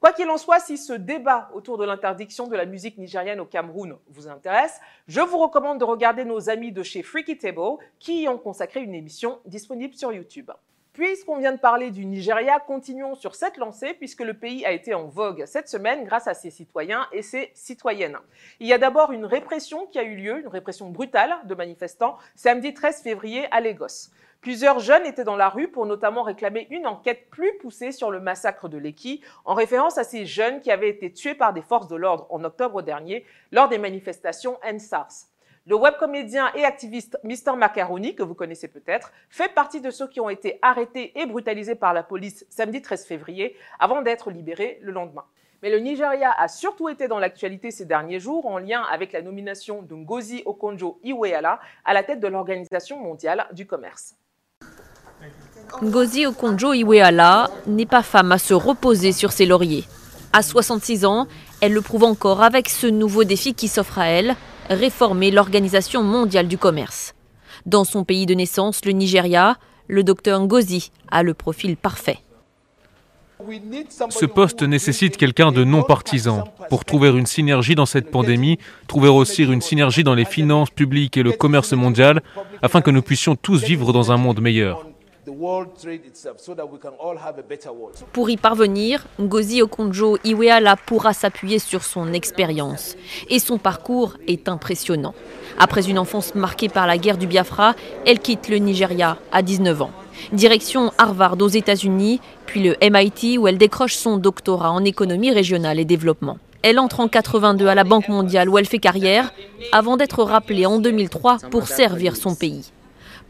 Quoi 0.00 0.12
qu'il 0.12 0.30
en 0.30 0.38
soit, 0.38 0.60
si 0.60 0.78
ce 0.78 0.92
débat 0.92 1.50
autour 1.54 1.76
de 1.76 1.84
l'interdiction 1.84 2.46
de 2.46 2.56
la 2.56 2.66
musique 2.66 2.98
nigérienne 2.98 3.40
au 3.40 3.46
Cameroun 3.46 3.98
vous 4.06 4.28
intéresse, 4.28 4.80
je 5.08 5.20
vous 5.20 5.38
recommande 5.38 5.80
de 5.80 5.84
regarder 5.84 6.24
nos 6.24 6.48
amis 6.50 6.70
de 6.70 6.84
chez 6.84 7.02
Freaky 7.02 7.36
Table 7.36 7.78
qui 7.98 8.22
y 8.22 8.28
ont 8.28 8.38
consacré 8.38 8.80
une 8.80 8.94
émission 8.94 9.40
disponible 9.44 9.94
sur 9.94 10.12
YouTube. 10.12 10.52
Puisqu'on 10.98 11.38
vient 11.38 11.52
de 11.52 11.60
parler 11.60 11.92
du 11.92 12.04
Nigeria, 12.04 12.58
continuons 12.58 13.14
sur 13.14 13.36
cette 13.36 13.56
lancée 13.56 13.94
puisque 13.94 14.22
le 14.22 14.34
pays 14.34 14.66
a 14.66 14.72
été 14.72 14.94
en 14.94 15.06
vogue 15.06 15.44
cette 15.46 15.68
semaine 15.68 16.02
grâce 16.04 16.26
à 16.26 16.34
ses 16.34 16.50
citoyens 16.50 17.06
et 17.12 17.22
ses 17.22 17.52
citoyennes. 17.54 18.18
Il 18.58 18.66
y 18.66 18.72
a 18.72 18.78
d'abord 18.78 19.12
une 19.12 19.24
répression 19.24 19.86
qui 19.86 20.00
a 20.00 20.02
eu 20.02 20.16
lieu, 20.16 20.40
une 20.40 20.48
répression 20.48 20.90
brutale 20.90 21.36
de 21.44 21.54
manifestants, 21.54 22.18
samedi 22.34 22.74
13 22.74 23.02
février 23.02 23.46
à 23.52 23.60
Lagos. 23.60 24.10
Plusieurs 24.40 24.80
jeunes 24.80 25.06
étaient 25.06 25.22
dans 25.22 25.36
la 25.36 25.50
rue 25.50 25.68
pour 25.68 25.86
notamment 25.86 26.24
réclamer 26.24 26.66
une 26.68 26.88
enquête 26.88 27.30
plus 27.30 27.56
poussée 27.58 27.92
sur 27.92 28.10
le 28.10 28.18
massacre 28.18 28.68
de 28.68 28.76
Leki, 28.76 29.22
en 29.44 29.54
référence 29.54 29.98
à 29.98 30.04
ces 30.04 30.26
jeunes 30.26 30.58
qui 30.58 30.72
avaient 30.72 30.90
été 30.90 31.12
tués 31.12 31.36
par 31.36 31.52
des 31.52 31.62
forces 31.62 31.86
de 31.86 31.94
l'ordre 31.94 32.26
en 32.30 32.42
octobre 32.42 32.82
dernier 32.82 33.24
lors 33.52 33.68
des 33.68 33.78
manifestations 33.78 34.58
NSARS. 34.68 35.28
Le 35.68 35.76
webcomédien 35.76 36.50
et 36.54 36.64
activiste 36.64 37.18
Mr. 37.24 37.54
Macaroni, 37.54 38.14
que 38.14 38.22
vous 38.22 38.34
connaissez 38.34 38.68
peut-être, 38.68 39.12
fait 39.28 39.52
partie 39.52 39.82
de 39.82 39.90
ceux 39.90 40.08
qui 40.08 40.18
ont 40.18 40.30
été 40.30 40.58
arrêtés 40.62 41.12
et 41.20 41.26
brutalisés 41.26 41.74
par 41.74 41.92
la 41.92 42.02
police 42.02 42.46
samedi 42.48 42.80
13 42.80 43.04
février 43.04 43.54
avant 43.78 44.00
d'être 44.00 44.30
libérés 44.30 44.78
le 44.80 44.92
lendemain. 44.92 45.24
Mais 45.62 45.68
le 45.68 45.78
Nigeria 45.78 46.32
a 46.38 46.48
surtout 46.48 46.88
été 46.88 47.06
dans 47.06 47.18
l'actualité 47.18 47.70
ces 47.70 47.84
derniers 47.84 48.18
jours 48.18 48.46
en 48.46 48.56
lien 48.56 48.82
avec 48.90 49.12
la 49.12 49.20
nomination 49.20 49.82
de 49.82 49.94
Ngozi 49.94 50.42
Okonjo-Iweala 50.46 51.60
à 51.84 51.92
la 51.92 52.02
tête 52.02 52.20
de 52.20 52.28
l'Organisation 52.28 52.98
mondiale 52.98 53.46
du 53.52 53.66
commerce. 53.66 54.14
Ngozi 55.82 56.24
Okonjo-Iweala 56.24 57.50
n'est 57.66 57.84
pas 57.84 58.02
femme 58.02 58.32
à 58.32 58.38
se 58.38 58.54
reposer 58.54 59.12
sur 59.12 59.32
ses 59.32 59.44
lauriers. 59.44 59.84
À 60.32 60.40
66 60.40 61.04
ans, 61.04 61.26
elle 61.60 61.74
le 61.74 61.82
prouve 61.82 62.04
encore 62.04 62.42
avec 62.42 62.70
ce 62.70 62.86
nouveau 62.86 63.24
défi 63.24 63.52
qui 63.52 63.68
s'offre 63.68 63.98
à 63.98 64.06
elle, 64.06 64.34
réformer 64.68 65.30
l'Organisation 65.30 66.02
mondiale 66.02 66.48
du 66.48 66.58
commerce. 66.58 67.14
Dans 67.66 67.84
son 67.84 68.04
pays 68.04 68.26
de 68.26 68.34
naissance, 68.34 68.84
le 68.84 68.92
Nigeria, 68.92 69.56
le 69.88 70.02
docteur 70.04 70.40
Ngozi 70.40 70.90
a 71.10 71.22
le 71.22 71.34
profil 71.34 71.76
parfait. 71.76 72.18
Ce 74.10 74.26
poste 74.26 74.62
nécessite 74.62 75.16
quelqu'un 75.16 75.52
de 75.52 75.62
non 75.62 75.82
partisan 75.82 76.44
pour 76.70 76.84
trouver 76.84 77.08
une 77.10 77.26
synergie 77.26 77.76
dans 77.76 77.86
cette 77.86 78.10
pandémie, 78.10 78.58
trouver 78.88 79.08
aussi 79.08 79.44
une 79.44 79.60
synergie 79.60 80.02
dans 80.02 80.14
les 80.14 80.24
finances 80.24 80.70
publiques 80.70 81.16
et 81.16 81.22
le 81.22 81.32
commerce 81.32 81.72
mondial, 81.72 82.20
afin 82.62 82.80
que 82.80 82.90
nous 82.90 83.02
puissions 83.02 83.36
tous 83.36 83.62
vivre 83.62 83.92
dans 83.92 84.10
un 84.10 84.16
monde 84.16 84.40
meilleur. 84.40 84.87
Pour 88.12 88.30
y 88.30 88.36
parvenir, 88.36 89.06
Ngozi 89.20 89.62
Okonjo-Iweala 89.62 90.76
pourra 90.76 91.12
s'appuyer 91.12 91.58
sur 91.58 91.82
son 91.82 92.12
expérience. 92.12 92.96
Et 93.28 93.38
son 93.38 93.58
parcours 93.58 94.14
est 94.26 94.48
impressionnant. 94.48 95.14
Après 95.58 95.88
une 95.88 95.98
enfance 95.98 96.34
marquée 96.34 96.68
par 96.68 96.86
la 96.86 96.98
guerre 96.98 97.18
du 97.18 97.26
Biafra, 97.26 97.74
elle 98.06 98.20
quitte 98.20 98.48
le 98.48 98.56
Nigeria 98.56 99.18
à 99.32 99.42
19 99.42 99.82
ans. 99.82 99.90
Direction 100.32 100.92
Harvard 100.98 101.36
aux 101.40 101.48
États-Unis, 101.48 102.20
puis 102.46 102.62
le 102.62 102.76
MIT 102.82 103.38
où 103.38 103.48
elle 103.48 103.58
décroche 103.58 103.94
son 103.94 104.18
doctorat 104.18 104.70
en 104.70 104.84
économie 104.84 105.30
régionale 105.30 105.78
et 105.78 105.84
développement. 105.84 106.38
Elle 106.62 106.78
entre 106.78 107.00
en 107.00 107.08
82 107.08 107.68
à 107.68 107.74
la 107.74 107.84
Banque 107.84 108.08
mondiale 108.08 108.48
où 108.48 108.58
elle 108.58 108.66
fait 108.66 108.78
carrière 108.78 109.32
avant 109.70 109.96
d'être 109.96 110.24
rappelée 110.24 110.66
en 110.66 110.80
2003 110.80 111.38
pour 111.50 111.68
servir 111.68 112.16
son 112.16 112.34
pays. 112.34 112.72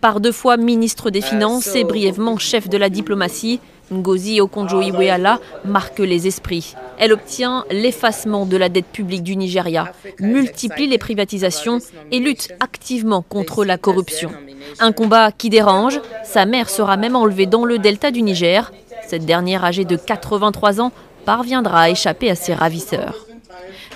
Par 0.01 0.21
deux 0.21 0.33
fois 0.33 0.57
ministre 0.57 1.11
des 1.11 1.21
Finances 1.21 1.75
et 1.75 1.83
brièvement 1.83 2.39
chef 2.39 2.69
de 2.69 2.79
la 2.79 2.89
diplomatie, 2.89 3.59
Ngozi 3.93 4.41
Okonjo-Iweala 4.41 5.41
marque 5.65 5.99
les 5.99 6.29
esprits. 6.29 6.75
Elle 6.99 7.13
obtient 7.13 7.65
l'effacement 7.71 8.47
de 8.47 8.57
la 8.57 8.69
dette 8.69 8.87
publique 8.87 9.25
du 9.25 9.35
Nigeria, 9.35 9.93
multiplie 10.21 10.87
les 10.87 10.99
privatisations 10.99 11.79
et 12.13 12.21
lutte 12.21 12.53
activement 12.61 13.23
contre 13.23 13.65
la 13.65 13.77
corruption. 13.77 14.31
Un 14.79 14.93
combat 14.93 15.33
qui 15.33 15.51
dérange, 15.51 16.01
sa 16.25 16.47
mère 16.47 16.71
sera 16.71 16.97
même 16.97 17.17
enlevée 17.17 17.47
dans 17.47 17.65
le 17.65 17.79
delta 17.79 18.11
du 18.13 18.23
Niger. 18.23 18.71
Cette 19.07 19.25
dernière, 19.25 19.65
âgée 19.65 19.85
de 19.85 19.97
83 19.97 20.81
ans, 20.81 20.93
parviendra 21.25 21.83
à 21.83 21.91
échapper 21.91 22.31
à 22.31 22.35
ses 22.37 22.55
ravisseurs. 22.55 23.28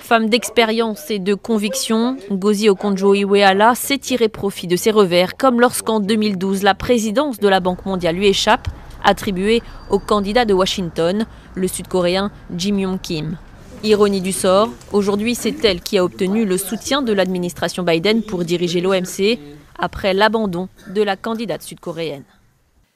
Femme 0.03 0.27
d'expérience 0.27 1.09
et 1.11 1.19
de 1.19 1.33
conviction, 1.33 2.17
Ngozi 2.29 2.67
Okonjo-Iweala 2.67 3.73
s'est 3.73 3.97
tiré 3.97 4.27
profit 4.27 4.67
de 4.67 4.75
ses 4.75 4.91
revers, 4.91 5.37
comme 5.37 5.61
lorsqu'en 5.61 6.01
2012 6.01 6.61
la 6.63 6.75
présidence 6.75 7.39
de 7.39 7.47
la 7.47 7.61
Banque 7.61 7.85
mondiale 7.85 8.17
lui 8.17 8.27
échappe, 8.27 8.67
attribuée 9.01 9.63
au 9.89 9.99
candidat 9.99 10.43
de 10.43 10.53
Washington, 10.53 11.25
le 11.55 11.67
sud-coréen 11.69 12.31
Jim 12.53 12.79
Yong 12.79 12.99
Kim. 12.99 13.37
Ironie 13.85 14.19
du 14.19 14.33
sort, 14.33 14.71
aujourd'hui 14.91 15.35
c'est 15.35 15.63
elle 15.63 15.79
qui 15.79 15.97
a 15.97 16.03
obtenu 16.03 16.43
le 16.43 16.57
soutien 16.57 17.01
de 17.01 17.13
l'administration 17.13 17.83
Biden 17.83 18.23
pour 18.23 18.43
diriger 18.43 18.81
l'OMC 18.81 19.39
après 19.79 20.13
l'abandon 20.13 20.67
de 20.93 21.01
la 21.01 21.15
candidate 21.15 21.61
sud-coréenne. 21.61 22.25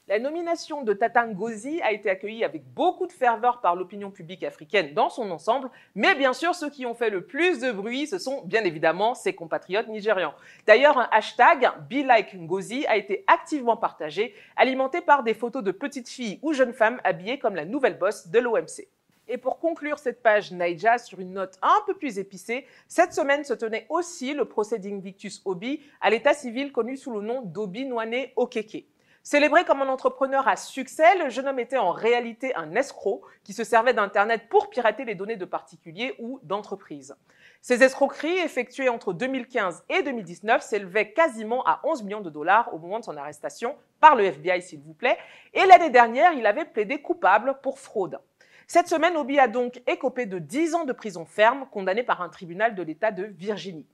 La 0.09 0.19
nomination 0.19 0.83
de 0.83 0.93
Tata 0.93 1.27
Ngozi 1.27 1.81
a 1.81 1.91
été 1.91 2.09
accueillie 2.09 2.45
avec 2.45 2.63
beaucoup 2.73 3.07
de 3.07 3.11
ferveur 3.11 3.59
par 3.59 3.75
l'opinion 3.75 4.09
publique 4.09 4.43
africaine 4.43 4.93
dans 4.93 5.09
son 5.09 5.29
ensemble, 5.31 5.69
mais 5.95 6.15
bien 6.15 6.31
sûr, 6.31 6.55
ceux 6.55 6.69
qui 6.69 6.85
ont 6.85 6.93
fait 6.93 7.09
le 7.09 7.25
plus 7.25 7.59
de 7.59 7.73
bruit, 7.73 8.07
ce 8.07 8.17
sont 8.17 8.41
bien 8.45 8.63
évidemment 8.63 9.15
ses 9.15 9.35
compatriotes 9.35 9.89
nigérians. 9.89 10.33
D'ailleurs, 10.65 10.97
un 10.97 11.09
hashtag 11.11 11.69
BeLikeNgozi 11.89 12.85
a 12.87 12.95
été 12.95 13.25
activement 13.27 13.75
partagé, 13.75 14.33
alimenté 14.55 15.01
par 15.01 15.23
des 15.23 15.33
photos 15.33 15.61
de 15.61 15.71
petites 15.71 16.07
filles 16.07 16.39
ou 16.41 16.53
jeunes 16.53 16.71
femmes 16.71 17.01
habillées 17.03 17.37
comme 17.37 17.55
la 17.55 17.65
nouvelle 17.65 17.97
boss 17.97 18.29
de 18.29 18.39
l'OMC. 18.39 18.87
Et 19.27 19.37
pour 19.37 19.59
conclure 19.59 19.99
cette 19.99 20.23
page 20.23 20.53
Naija 20.53 20.99
sur 20.99 21.19
une 21.19 21.33
note 21.33 21.59
un 21.61 21.81
peu 21.85 21.93
plus 21.93 22.17
épicée, 22.17 22.65
cette 22.87 23.11
semaine 23.11 23.43
se 23.43 23.53
tenait 23.53 23.85
aussi 23.89 24.33
le 24.33 24.45
procès 24.45 24.79
d'Invictus 24.79 25.41
Obi 25.43 25.81
à 25.99 26.09
l'état 26.09 26.33
civil 26.33 26.71
connu 26.71 26.95
sous 26.95 27.11
le 27.11 27.19
nom 27.19 27.41
d'Obi 27.41 27.83
Nwane 27.83 28.27
Okeke. 28.37 28.85
Célébré 29.29 29.65
comme 29.65 29.81
un 29.81 29.89
entrepreneur 29.89 30.47
à 30.47 30.55
succès, 30.55 31.17
le 31.21 31.29
jeune 31.29 31.49
homme 31.49 31.59
était 31.59 31.77
en 31.77 31.91
réalité 31.91 32.55
un 32.55 32.75
escroc 32.75 33.23
qui 33.43 33.51
se 33.51 33.65
servait 33.65 33.93
d'Internet 33.93 34.47
pour 34.47 34.69
pirater 34.69 35.03
les 35.03 35.15
données 35.15 35.35
de 35.35 35.43
particuliers 35.43 36.15
ou 36.17 36.39
d'entreprises. 36.43 37.13
Ces 37.61 37.83
escroqueries 37.83 38.37
effectuées 38.37 38.87
entre 38.87 39.11
2015 39.11 39.83
et 39.89 40.01
2019 40.01 40.61
s'élevaient 40.61 41.11
quasiment 41.11 41.61
à 41.65 41.81
11 41.83 42.03
millions 42.03 42.21
de 42.21 42.29
dollars 42.29 42.73
au 42.73 42.77
moment 42.77 42.99
de 42.99 43.03
son 43.03 43.17
arrestation 43.17 43.75
par 43.99 44.15
le 44.15 44.23
FBI, 44.23 44.61
s'il 44.61 44.79
vous 44.79 44.93
plaît. 44.93 45.17
Et 45.53 45.65
l'année 45.65 45.89
dernière, 45.89 46.31
il 46.31 46.45
avait 46.45 46.63
plaidé 46.63 47.01
coupable 47.01 47.57
pour 47.61 47.79
fraude. 47.79 48.21
Cette 48.65 48.87
semaine, 48.87 49.17
Obi 49.17 49.39
a 49.39 49.49
donc 49.49 49.81
écopé 49.87 50.25
de 50.25 50.39
10 50.39 50.73
ans 50.73 50.85
de 50.85 50.93
prison 50.93 51.25
ferme, 51.25 51.67
condamné 51.69 52.01
par 52.01 52.21
un 52.21 52.29
tribunal 52.29 52.75
de 52.75 52.81
l'État 52.81 53.11
de 53.11 53.25
Virginie. 53.25 53.87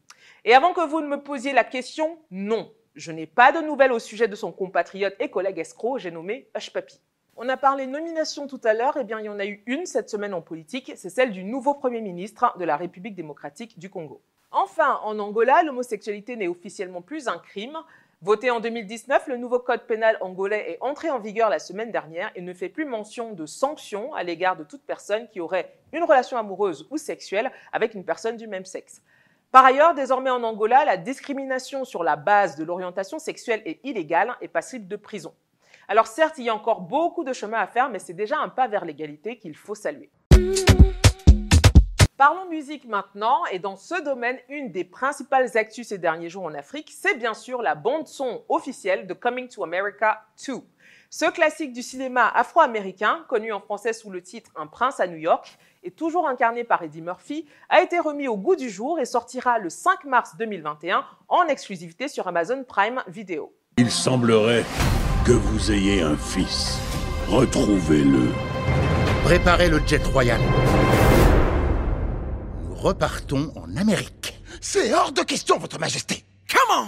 Et 0.46 0.54
avant 0.54 0.74
que 0.74 0.88
vous 0.88 1.02
ne 1.02 1.08
me 1.08 1.24
posiez 1.24 1.54
la 1.54 1.64
question, 1.64 2.20
non, 2.30 2.72
je 2.96 3.12
n'ai 3.12 3.26
pas 3.26 3.52
de 3.52 3.60
nouvelles 3.60 3.92
au 3.92 4.00
sujet 4.00 4.28
de 4.28 4.36
son 4.36 4.52
compatriote 4.52 5.16
et 5.20 5.30
collègue 5.30 5.60
escroc, 5.60 5.98
j'ai 6.00 6.12
nommé 6.12 6.48
Hush 6.56 6.72
Papi. 6.72 7.00
On 7.36 7.50
a 7.50 7.58
parlé 7.58 7.88
nomination 7.88 8.46
tout 8.46 8.62
à 8.64 8.74
l'heure, 8.74 8.98
et 8.98 9.02
eh 9.02 9.04
bien 9.04 9.20
il 9.20 9.26
y 9.26 9.30
en 9.30 9.40
a 9.40 9.46
eu 9.46 9.64
une 9.66 9.88
cette 9.88 10.10
semaine 10.10 10.36
en 10.36 10.42
politique, 10.42 10.92
c'est 10.96 11.10
celle 11.10 11.32
du 11.32 11.44
nouveau 11.44 11.74
Premier 11.74 12.02
ministre 12.02 12.56
de 12.60 12.66
la 12.66 12.78
République 12.78 13.16
démocratique 13.16 13.80
du 13.80 13.90
Congo. 13.90 14.22
Enfin, 14.52 15.00
en 15.04 15.18
Angola, 15.18 15.64
l'homosexualité 15.64 16.36
n'est 16.36 16.48
officiellement 16.48 17.02
plus 17.02 17.28
un 17.28 17.40
crime. 17.40 17.76
Voté 18.22 18.52
en 18.52 18.60
2019, 18.60 19.28
le 19.28 19.38
nouveau 19.38 19.60
code 19.60 19.88
pénal 19.88 20.16
angolais 20.22 20.74
est 20.74 20.78
entré 20.80 21.10
en 21.10 21.20
vigueur 21.20 21.50
la 21.50 21.58
semaine 21.58 21.92
dernière 21.92 22.32
et 22.36 22.42
ne 22.42 22.54
fait 22.54 22.70
plus 22.70 22.86
mention 22.86 23.34
de 23.34 23.48
sanctions 23.48 24.14
à 24.14 24.22
l'égard 24.22 24.56
de 24.56 24.64
toute 24.64 24.84
personne 24.84 25.28
qui 25.28 25.42
aurait 25.42 25.74
une 25.92 26.04
relation 26.04 26.38
amoureuse 26.38 26.88
ou 26.92 26.98
sexuelle 26.98 27.52
avec 27.72 27.96
une 27.96 28.06
personne 28.06 28.38
du 28.38 28.48
même 28.48 28.64
sexe. 28.64 29.02
Par 29.54 29.66
ailleurs, 29.66 29.94
désormais 29.94 30.32
en 30.32 30.42
Angola, 30.42 30.84
la 30.84 30.98
discrimination 30.98 31.86
sur 31.86 32.04
la 32.04 32.16
base 32.16 32.56
de 32.56 32.64
l'orientation 32.64 33.20
sexuelle 33.20 33.62
est 33.66 33.80
illégale 33.84 34.36
et 34.42 34.48
passible 34.48 34.88
de 34.88 34.96
prison. 34.96 35.32
Alors 35.88 36.08
certes, 36.08 36.40
il 36.40 36.46
y 36.46 36.50
a 36.50 36.56
encore 36.56 36.82
beaucoup 36.82 37.24
de 37.24 37.34
chemin 37.34 37.60
à 37.60 37.68
faire, 37.68 37.88
mais 37.92 38.00
c'est 38.00 38.16
déjà 38.16 38.40
un 38.40 38.50
pas 38.50 38.68
vers 38.68 38.84
l'égalité 38.84 39.38
qu'il 39.38 39.56
faut 39.56 39.76
saluer. 39.76 40.10
Parlons 42.18 42.50
musique 42.50 42.86
maintenant, 42.86 43.46
et 43.52 43.60
dans 43.60 43.76
ce 43.76 44.02
domaine, 44.02 44.40
une 44.50 44.72
des 44.72 44.86
principales 44.86 45.56
actus 45.56 45.90
ces 45.90 46.00
derniers 46.00 46.30
jours 46.30 46.46
en 46.46 46.54
Afrique, 46.56 46.92
c'est 46.92 47.20
bien 47.20 47.36
sûr 47.36 47.62
la 47.62 47.76
bande-son 47.76 48.44
officielle 48.50 49.06
de 49.06 49.14
Coming 49.14 49.50
to 49.50 49.64
America 49.64 50.26
2. 50.48 50.64
Ce 51.16 51.26
classique 51.30 51.74
du 51.74 51.84
cinéma 51.84 52.28
afro-américain, 52.28 53.24
connu 53.28 53.54
en 53.54 53.60
français 53.60 53.94
sous 53.94 54.10
le 54.10 54.24
titre 54.24 54.50
Un 54.56 54.66
prince 54.66 55.00
à 55.00 55.06
New 55.06 55.18
York, 55.18 55.60
et 55.84 55.92
toujours 55.92 56.28
incarné 56.28 56.64
par 56.64 56.82
Eddie 56.82 57.04
Murphy, 57.04 57.46
a 57.70 57.84
été 57.84 58.00
remis 58.00 58.28
au 58.28 58.36
goût 58.36 58.56
du 58.56 58.68
jour 58.68 59.00
et 59.00 59.06
sortira 59.06 59.60
le 59.60 59.70
5 59.70 60.06
mars 60.06 60.32
2021 60.40 61.06
en 61.28 61.44
exclusivité 61.46 62.08
sur 62.08 62.28
Amazon 62.28 62.64
Prime 62.68 63.04
Video. 63.06 63.54
Il 63.78 63.92
semblerait 63.92 64.66
que 65.24 65.34
vous 65.34 65.72
ayez 65.72 66.02
un 66.02 66.18
fils. 66.18 66.80
Retrouvez-le. 67.30 68.30
Préparez 69.24 69.70
le 69.70 69.86
jet 69.86 70.04
royal 70.08 70.42
repartons 72.72 73.54
en 73.56 73.78
Amérique. 73.78 74.42
C'est 74.60 74.92
hors 74.94 75.12
de 75.12 75.22
question, 75.22 75.60
Votre 75.60 75.80
Majesté. 75.80 76.26
Come 76.50 76.88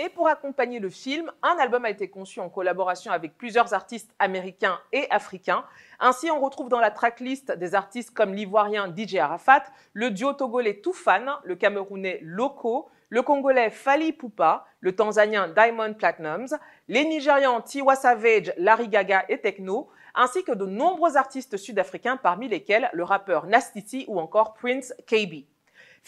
Et 0.00 0.08
pour 0.08 0.28
accompagner 0.28 0.78
le 0.78 0.90
film, 0.90 1.28
un 1.42 1.56
album 1.58 1.84
a 1.84 1.90
été 1.90 2.08
conçu 2.08 2.38
en 2.38 2.48
collaboration 2.48 3.10
avec 3.10 3.36
plusieurs 3.36 3.74
artistes 3.74 4.14
américains 4.20 4.78
et 4.92 5.10
africains. 5.10 5.64
Ainsi, 5.98 6.30
on 6.30 6.38
retrouve 6.38 6.68
dans 6.68 6.78
la 6.78 6.92
tracklist 6.92 7.50
des 7.50 7.74
artistes 7.74 8.14
comme 8.14 8.32
l'ivoirien 8.32 8.94
DJ 8.96 9.16
Arafat, 9.16 9.64
le 9.94 10.12
duo 10.12 10.34
togolais 10.34 10.80
Toufan, 10.80 11.40
le 11.42 11.56
camerounais 11.56 12.20
Loco, 12.22 12.88
le 13.08 13.22
Congolais 13.22 13.70
Fali 13.70 14.12
Poupa, 14.12 14.66
le 14.78 14.94
Tanzanien 14.94 15.48
Diamond 15.48 15.94
Platinums, 15.94 16.56
les 16.86 17.04
Nigérians 17.04 17.60
Tiwa 17.60 17.96
Savage, 17.96 18.52
Larry 18.56 18.86
Gaga 18.86 19.24
et 19.28 19.38
Techno, 19.38 19.88
ainsi 20.14 20.44
que 20.44 20.52
de 20.52 20.64
nombreux 20.64 21.16
artistes 21.16 21.56
sud-africains 21.56 22.18
parmi 22.18 22.46
lesquels 22.46 22.88
le 22.92 23.02
rappeur 23.02 23.46
Nastiti 23.46 24.04
ou 24.06 24.20
encore 24.20 24.54
Prince 24.54 24.94
KB. 25.08 25.44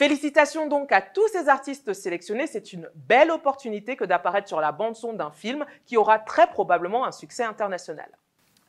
Félicitations 0.00 0.66
donc 0.66 0.92
à 0.92 1.02
tous 1.02 1.28
ces 1.28 1.50
artistes 1.50 1.92
sélectionnés, 1.92 2.46
c'est 2.46 2.72
une 2.72 2.88
belle 2.94 3.30
opportunité 3.30 3.96
que 3.96 4.04
d'apparaître 4.06 4.48
sur 4.48 4.58
la 4.58 4.72
bande-son 4.72 5.12
d'un 5.12 5.30
film 5.30 5.66
qui 5.84 5.98
aura 5.98 6.18
très 6.18 6.46
probablement 6.46 7.04
un 7.04 7.12
succès 7.12 7.42
international. 7.42 8.08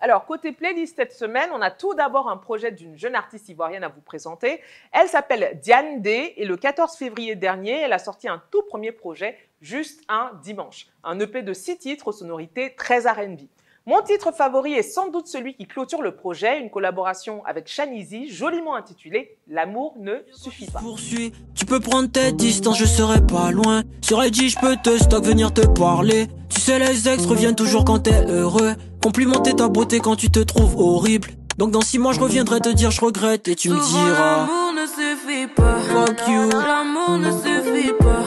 Alors, 0.01 0.25
côté 0.25 0.51
playlist 0.51 0.97
cette 0.97 1.13
semaine, 1.13 1.49
on 1.53 1.61
a 1.61 1.71
tout 1.71 1.93
d'abord 1.93 2.27
un 2.27 2.35
projet 2.35 2.73
d'une 2.73 2.97
jeune 2.97 3.15
artiste 3.15 3.47
ivoirienne 3.47 3.85
à 3.85 3.87
vous 3.87 4.01
présenter. 4.01 4.59
Elle 4.91 5.07
s'appelle 5.07 5.57
Diane 5.61 6.01
D 6.01 6.33
et 6.35 6.43
le 6.43 6.57
14 6.57 6.97
février 6.97 7.35
dernier, 7.35 7.79
elle 7.79 7.93
a 7.93 7.99
sorti 7.99 8.27
un 8.27 8.43
tout 8.51 8.63
premier 8.63 8.91
projet, 8.91 9.37
juste 9.61 10.03
un 10.09 10.31
dimanche. 10.43 10.87
Un 11.05 11.17
EP 11.21 11.43
de 11.43 11.53
six 11.53 11.77
titres 11.77 12.09
aux 12.09 12.11
sonorités 12.11 12.75
très 12.75 13.09
R&B. 13.09 13.43
Mon 13.87 13.99
titre 14.03 14.31
favori 14.31 14.73
est 14.73 14.83
sans 14.83 15.09
doute 15.09 15.25
celui 15.25 15.55
qui 15.55 15.65
clôture 15.65 16.03
le 16.03 16.15
projet, 16.15 16.61
une 16.61 16.69
collaboration 16.69 17.43
avec 17.45 17.67
Shanizy, 17.67 18.29
joliment 18.29 18.75
intitulée 18.75 19.39
L'amour 19.47 19.95
ne 19.99 20.17
suffit 20.31 20.69
pas. 20.69 20.79
Poursuis, 20.79 21.33
tu 21.55 21.65
peux 21.65 21.79
prendre 21.79 22.07
tes 22.07 22.31
distances, 22.31 22.77
je 22.77 22.85
serai 22.85 23.25
pas 23.25 23.49
loin. 23.49 23.81
Sur 24.01 24.23
IG, 24.23 24.49
je 24.49 24.59
peux 24.59 24.75
te 24.75 24.95
stock, 24.99 25.25
venir 25.25 25.51
te 25.51 25.65
parler. 25.65 26.27
Tu 26.49 26.61
sais, 26.61 26.77
les 26.77 27.09
ex 27.09 27.25
reviennent 27.25 27.55
toujours 27.55 27.83
quand 27.83 27.97
t'es 27.97 28.23
heureux. 28.27 28.75
Complimenter 29.01 29.55
ta 29.55 29.67
beauté 29.67 29.99
quand 29.99 30.15
tu 30.15 30.29
te 30.29 30.41
trouves 30.41 30.75
horrible. 30.77 31.29
Donc 31.57 31.71
dans 31.71 31.81
six 31.81 31.97
mois, 31.97 32.13
je 32.13 32.19
reviendrai 32.19 32.59
te 32.59 32.69
dire 32.69 32.91
je 32.91 33.01
regrette 33.01 33.47
et 33.47 33.55
tu 33.55 33.69
me 33.71 33.79
diras. 33.79 34.45
L'amour 34.45 34.73
ne 34.73 34.85
suffit 34.85 35.47
pas. 35.47 35.79
Fuck 35.79 36.27
you. 36.27 36.49
L'amour 36.51 37.17
ne 37.17 37.31
suffit 37.31 37.93
pas. 37.93 38.25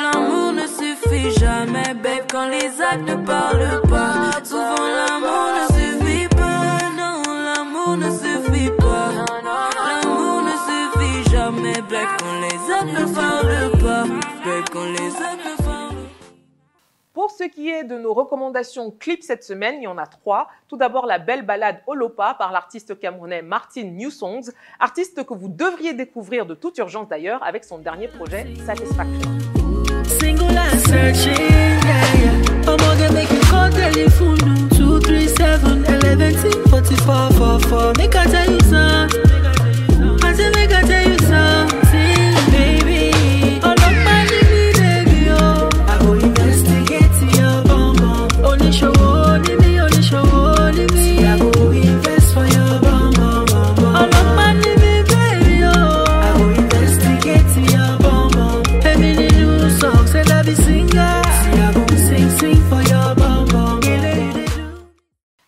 L'amour 0.00 0.52
ne 0.52 0.66
suffit 0.66 1.40
jamais, 1.40 1.94
babe, 1.94 2.24
quand 2.30 2.48
les 2.48 2.80
actes 2.80 3.08
ne 3.08 3.16
parlent 3.26 3.82
pas. 3.82 3.89
Pas. 13.82 14.04
Pour 17.12 17.30
ce 17.32 17.44
qui 17.44 17.68
est 17.68 17.84
de 17.84 17.98
nos 17.98 18.14
recommandations 18.14 18.92
clips 18.92 19.22
cette 19.22 19.42
semaine, 19.42 19.74
il 19.78 19.82
y 19.82 19.86
en 19.88 19.98
a 19.98 20.06
trois. 20.06 20.48
Tout 20.68 20.76
d'abord, 20.76 21.06
la 21.06 21.18
belle 21.18 21.44
balade 21.44 21.82
Olopa 21.86 22.34
par 22.34 22.52
l'artiste 22.52 22.98
camerounais 22.98 23.42
Martin 23.42 23.84
New 23.84 24.10
Songs, 24.10 24.52
artiste 24.78 25.24
que 25.24 25.34
vous 25.34 25.48
devriez 25.48 25.92
découvrir 25.92 26.46
de 26.46 26.54
toute 26.54 26.78
urgence 26.78 27.08
d'ailleurs 27.08 27.42
avec 27.42 27.64
son 27.64 27.78
dernier 27.78 28.08
projet 28.08 28.46
Satisfaction. 28.64 29.30
Single 30.04 30.56
and 30.56 30.78
searching, 30.86 31.34
yeah, 31.36 32.04
yeah. 32.16 32.30
I'm 32.66 32.76
gonna 32.76 33.10
make 33.12 33.30
you 33.30 33.40
call 33.50 33.70
telephone. 33.70 34.38
237 34.70 35.84
11 35.88 36.64
44 36.70 37.32
44. 37.34 37.96
Make 37.98 38.14
I 38.14 38.26
tell 38.26 38.50
you 38.50 38.60
something. 38.60 39.30
I 40.22 40.32
say, 40.32 40.50
make 40.50 40.72
I 40.72 40.82
tell 40.82 41.08
you 41.08 41.18
something, 41.18 41.89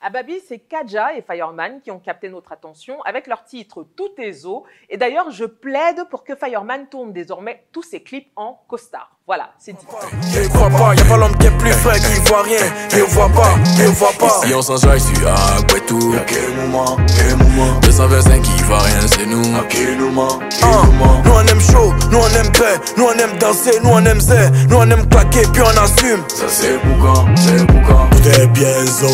À 0.05 0.11
Babi, 0.11 0.41
c'est 0.41 0.59
Kaja 0.59 1.15
et 1.15 1.23
Fireman 1.23 1.81
qui 1.81 1.93
ont 1.93 2.01
capté 2.01 2.29
notre 2.29 2.51
attention 2.51 3.01
avec 3.03 3.29
leur 3.29 3.45
titre 3.45 3.87
Tout 3.97 4.11
est 4.19 4.45
eau. 4.45 4.65
Et 4.88 4.97
d'ailleurs, 4.97 5.31
je 5.31 5.45
plaide 5.45 6.09
pour 6.11 6.25
que 6.25 6.35
Fireman 6.35 6.88
tourne 6.88 7.12
désormais 7.12 7.65
tous 7.71 7.85
ses 7.85 8.03
clips 8.03 8.33
en 8.35 8.55
costard. 8.67 9.17
Voilà, 9.33 9.49
c'est 9.59 9.73
dit. 9.73 9.87
Je 10.31 10.47
crois 10.49 10.68
pas, 10.68 10.95
y'a 10.95 11.05
pas 11.07 11.16
l'homme 11.16 11.35
qui 11.38 11.47
est 11.47 11.51
plus 11.57 11.73
frais, 11.73 11.99
qui 11.99 12.21
voit 12.29 12.42
rien, 12.42 12.59
qui 12.90 13.01
voit 13.14 13.31
pas, 13.31 13.55
qui 13.77 13.85
voit 13.85 14.12
pas. 14.18 14.42
Si 14.45 14.53
on 14.53 14.61
s'enjaille, 14.61 15.01
tu 15.01 15.27
as 15.27 15.62
quoi 15.71 15.81
tout 15.87 16.14
À 16.14 16.21
quel 16.27 16.55
moment, 16.55 16.99
quel 17.16 17.38
moment 17.38 17.81
225 17.81 18.42
qui 18.42 18.62
va 18.64 18.79
rien, 18.81 19.01
c'est 19.07 19.25
nous 19.25 19.57
À 19.57 19.64
quel 19.71 19.99
moment, 19.99 20.38
quel 20.51 20.68
moment 20.68 21.23
Ah. 21.23 21.23
Nous 21.25 21.33
on 21.33 21.47
aime 21.47 21.61
chaud, 21.62 21.95
nous 22.11 22.18
on 22.18 22.29
aime 22.38 22.53
paix, 22.53 22.79
nous 22.99 23.05
on 23.05 23.12
aime 23.12 23.38
danser, 23.38 23.81
nous 23.83 23.88
on 23.90 24.05
aime 24.05 24.21
zé, 24.21 24.37
nous 24.68 24.77
on 24.77 24.90
aime 24.90 25.09
claquer, 25.09 25.45
puis 25.51 25.62
on 25.62 25.83
assume. 25.83 26.23
Ça 26.29 26.45
c'est 26.49 26.77
boucan, 26.85 27.25
c'est 27.37 27.64
boucan 27.73 28.09
Tout 28.11 28.29
est 28.38 28.47
bien 28.49 28.85
zo, 28.85 29.07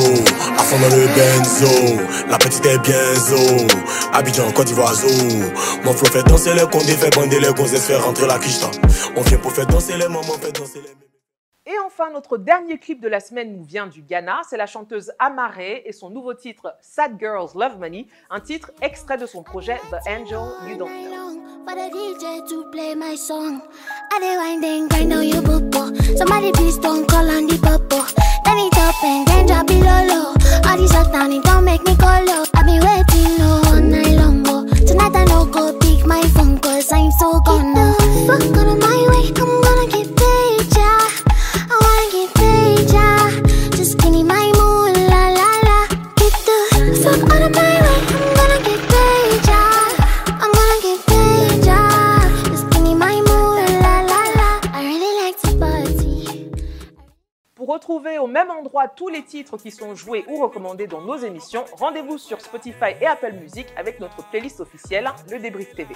à 0.59 0.63
fond 0.65 0.79
dans 0.81 0.97
le 0.97 1.07
benzo, 1.15 2.03
la 2.29 2.39
petite 2.39 2.67
est 2.67 2.79
bien 2.79 3.15
zo, 3.15 3.67
Abidjan, 4.13 4.51
Côte 4.51 4.67
d'Ivoire 4.67 4.95
zo. 4.95 5.07
Mon 5.85 5.93
flow 5.93 6.11
fait 6.11 6.25
danser 6.25 6.55
les 6.55 6.63
condés, 6.63 6.97
fait 6.97 7.15
bander 7.15 7.39
les 7.39 7.53
gonzesses, 7.53 7.85
fait 7.85 7.97
rentrer 7.97 8.27
la 8.27 8.39
quicheta. 8.41 8.71
On 9.17 9.23
vient 9.23 9.39
pour 9.39 9.53
faire 9.53 9.67
danser 9.67 9.97
les 9.97 10.08
mamans, 10.09 10.39
fait 10.39 10.53
danser 10.53 10.81
les 10.81 11.73
Et 11.73 11.79
enfin, 11.85 12.11
notre 12.11 12.39
dernier 12.39 12.79
clip 12.79 13.01
de 13.01 13.09
la 13.09 13.21
semaine 13.21 13.57
nous 13.57 13.65
vient 13.65 13.87
du 13.87 14.03
Ghana. 14.03 14.43
C'est 14.49 14.57
la 14.57 14.67
chanteuse 14.67 15.13
Amaré 15.19 15.83
et 15.85 15.93
son 15.93 16.11
nouveau 16.11 16.35
titre 16.35 16.75
Sad 16.81 17.19
Girls 17.19 17.51
Love 17.55 17.79
Money, 17.79 18.07
un 18.31 18.41
titre 18.41 18.71
extrait 18.83 19.19
de 19.19 19.27
son 19.27 19.43
projet 19.43 19.79
The 19.91 20.09
Angel 20.09 20.49
You 20.69 20.77
Don't 20.77 20.89
Know. 20.89 21.19
Night 34.99 35.17
I 35.17 35.25
no 35.25 35.45
go 35.47 35.79
pick 35.79 36.05
my 36.07 36.23
phone 36.35 36.59
cause 36.59 36.91
I'm 36.93 37.11
so 37.13 37.41
gonna 37.41 37.95
fuck 38.27 38.57
out 38.59 38.69
of 38.73 38.79
my 38.89 38.99
way. 39.11 39.27
I'm 39.43 39.53
gonna 39.67 39.87
get 39.95 40.09
paid, 40.21 40.67
yeah. 40.77 41.01
I 41.73 41.77
wanna 41.85 42.07
get 42.17 42.31
paid, 42.41 42.87
yeah. 42.97 43.23
Just 43.77 43.99
give 43.99 44.13
me 44.13 44.23
my 44.23 44.47
mood, 44.59 44.97
la 45.13 45.23
la 45.39 45.51
la. 45.69 45.79
Get 46.21 46.35
the 46.49 46.59
fuck 47.03 47.31
out 47.33 47.43
of 47.43 47.55
my 47.55 47.68
Pour 57.79 57.95
retrouver 57.95 58.19
au 58.19 58.27
même 58.27 58.51
endroit 58.51 58.89
tous 58.89 59.07
les 59.07 59.23
titres 59.23 59.57
qui 59.57 59.71
sont 59.71 59.95
joués 59.95 60.25
ou 60.29 60.43
recommandés 60.43 60.89
dans 60.89 61.01
nos 61.01 61.17
émissions, 61.17 61.65
rendez-vous 61.75 62.19
sur 62.19 62.41
Spotify 62.41 62.97
et 63.01 63.07
Apple 63.07 63.35
Music 63.41 63.67
avec 63.77 64.01
notre 64.01 64.29
playlist 64.31 64.59
officielle, 64.59 65.09
le 65.31 65.39
Débrief 65.39 65.77
TV. 65.77 65.95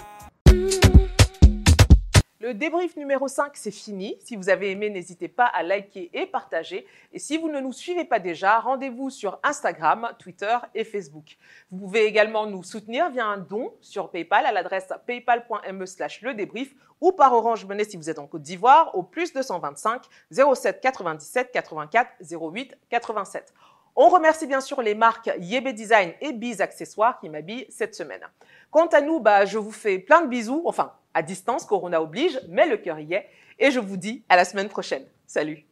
Le 2.42 2.54
débrief 2.54 2.96
numéro 2.96 3.28
5, 3.28 3.52
c'est 3.54 3.70
fini. 3.70 4.16
Si 4.18 4.34
vous 4.34 4.48
avez 4.48 4.72
aimé, 4.72 4.90
n'hésitez 4.90 5.28
pas 5.28 5.44
à 5.44 5.62
liker 5.62 6.10
et 6.12 6.26
partager. 6.26 6.84
Et 7.12 7.20
si 7.20 7.38
vous 7.38 7.48
ne 7.48 7.60
nous 7.60 7.72
suivez 7.72 8.04
pas 8.04 8.18
déjà, 8.18 8.58
rendez-vous 8.58 9.10
sur 9.10 9.38
Instagram, 9.44 10.10
Twitter 10.18 10.56
et 10.74 10.82
Facebook. 10.82 11.36
Vous 11.70 11.78
pouvez 11.78 12.04
également 12.04 12.46
nous 12.46 12.64
soutenir 12.64 13.10
via 13.10 13.26
un 13.26 13.36
don 13.36 13.72
sur 13.80 14.10
PayPal 14.10 14.44
à 14.44 14.50
l'adresse 14.50 14.88
paypal.me 15.06 15.86
slash 15.86 16.20
le 16.22 16.34
débrief 16.34 16.74
ou 17.00 17.12
par 17.12 17.32
Orange 17.32 17.64
Money 17.64 17.84
si 17.84 17.96
vous 17.96 18.10
êtes 18.10 18.18
en 18.18 18.26
Côte 18.26 18.42
d'Ivoire 18.42 18.92
au 18.96 19.04
plus 19.04 19.32
225 19.32 20.02
07 20.32 20.80
97 20.80 21.52
84 21.52 22.10
08 22.28 22.76
87. 22.90 23.54
On 23.94 24.08
remercie 24.08 24.48
bien 24.48 24.60
sûr 24.60 24.82
les 24.82 24.96
marques 24.96 25.30
Yebe 25.38 25.68
Design 25.68 26.12
et 26.20 26.32
Biz 26.32 26.60
Accessoires 26.60 27.20
qui 27.20 27.28
m'habillent 27.28 27.66
cette 27.68 27.94
semaine. 27.94 28.26
Quant 28.72 28.86
à 28.86 29.00
nous, 29.00 29.20
bah, 29.20 29.44
je 29.44 29.58
vous 29.58 29.70
fais 29.70 30.00
plein 30.00 30.22
de 30.22 30.26
bisous, 30.26 30.62
enfin 30.64 30.92
à 31.14 31.22
distance, 31.22 31.64
Corona 31.64 32.02
oblige, 32.02 32.38
mais 32.48 32.68
le 32.68 32.76
cœur 32.76 32.98
y 32.98 33.14
est. 33.14 33.28
Et 33.58 33.70
je 33.70 33.80
vous 33.80 33.96
dis 33.96 34.24
à 34.28 34.36
la 34.36 34.44
semaine 34.44 34.68
prochaine. 34.68 35.04
Salut. 35.26 35.64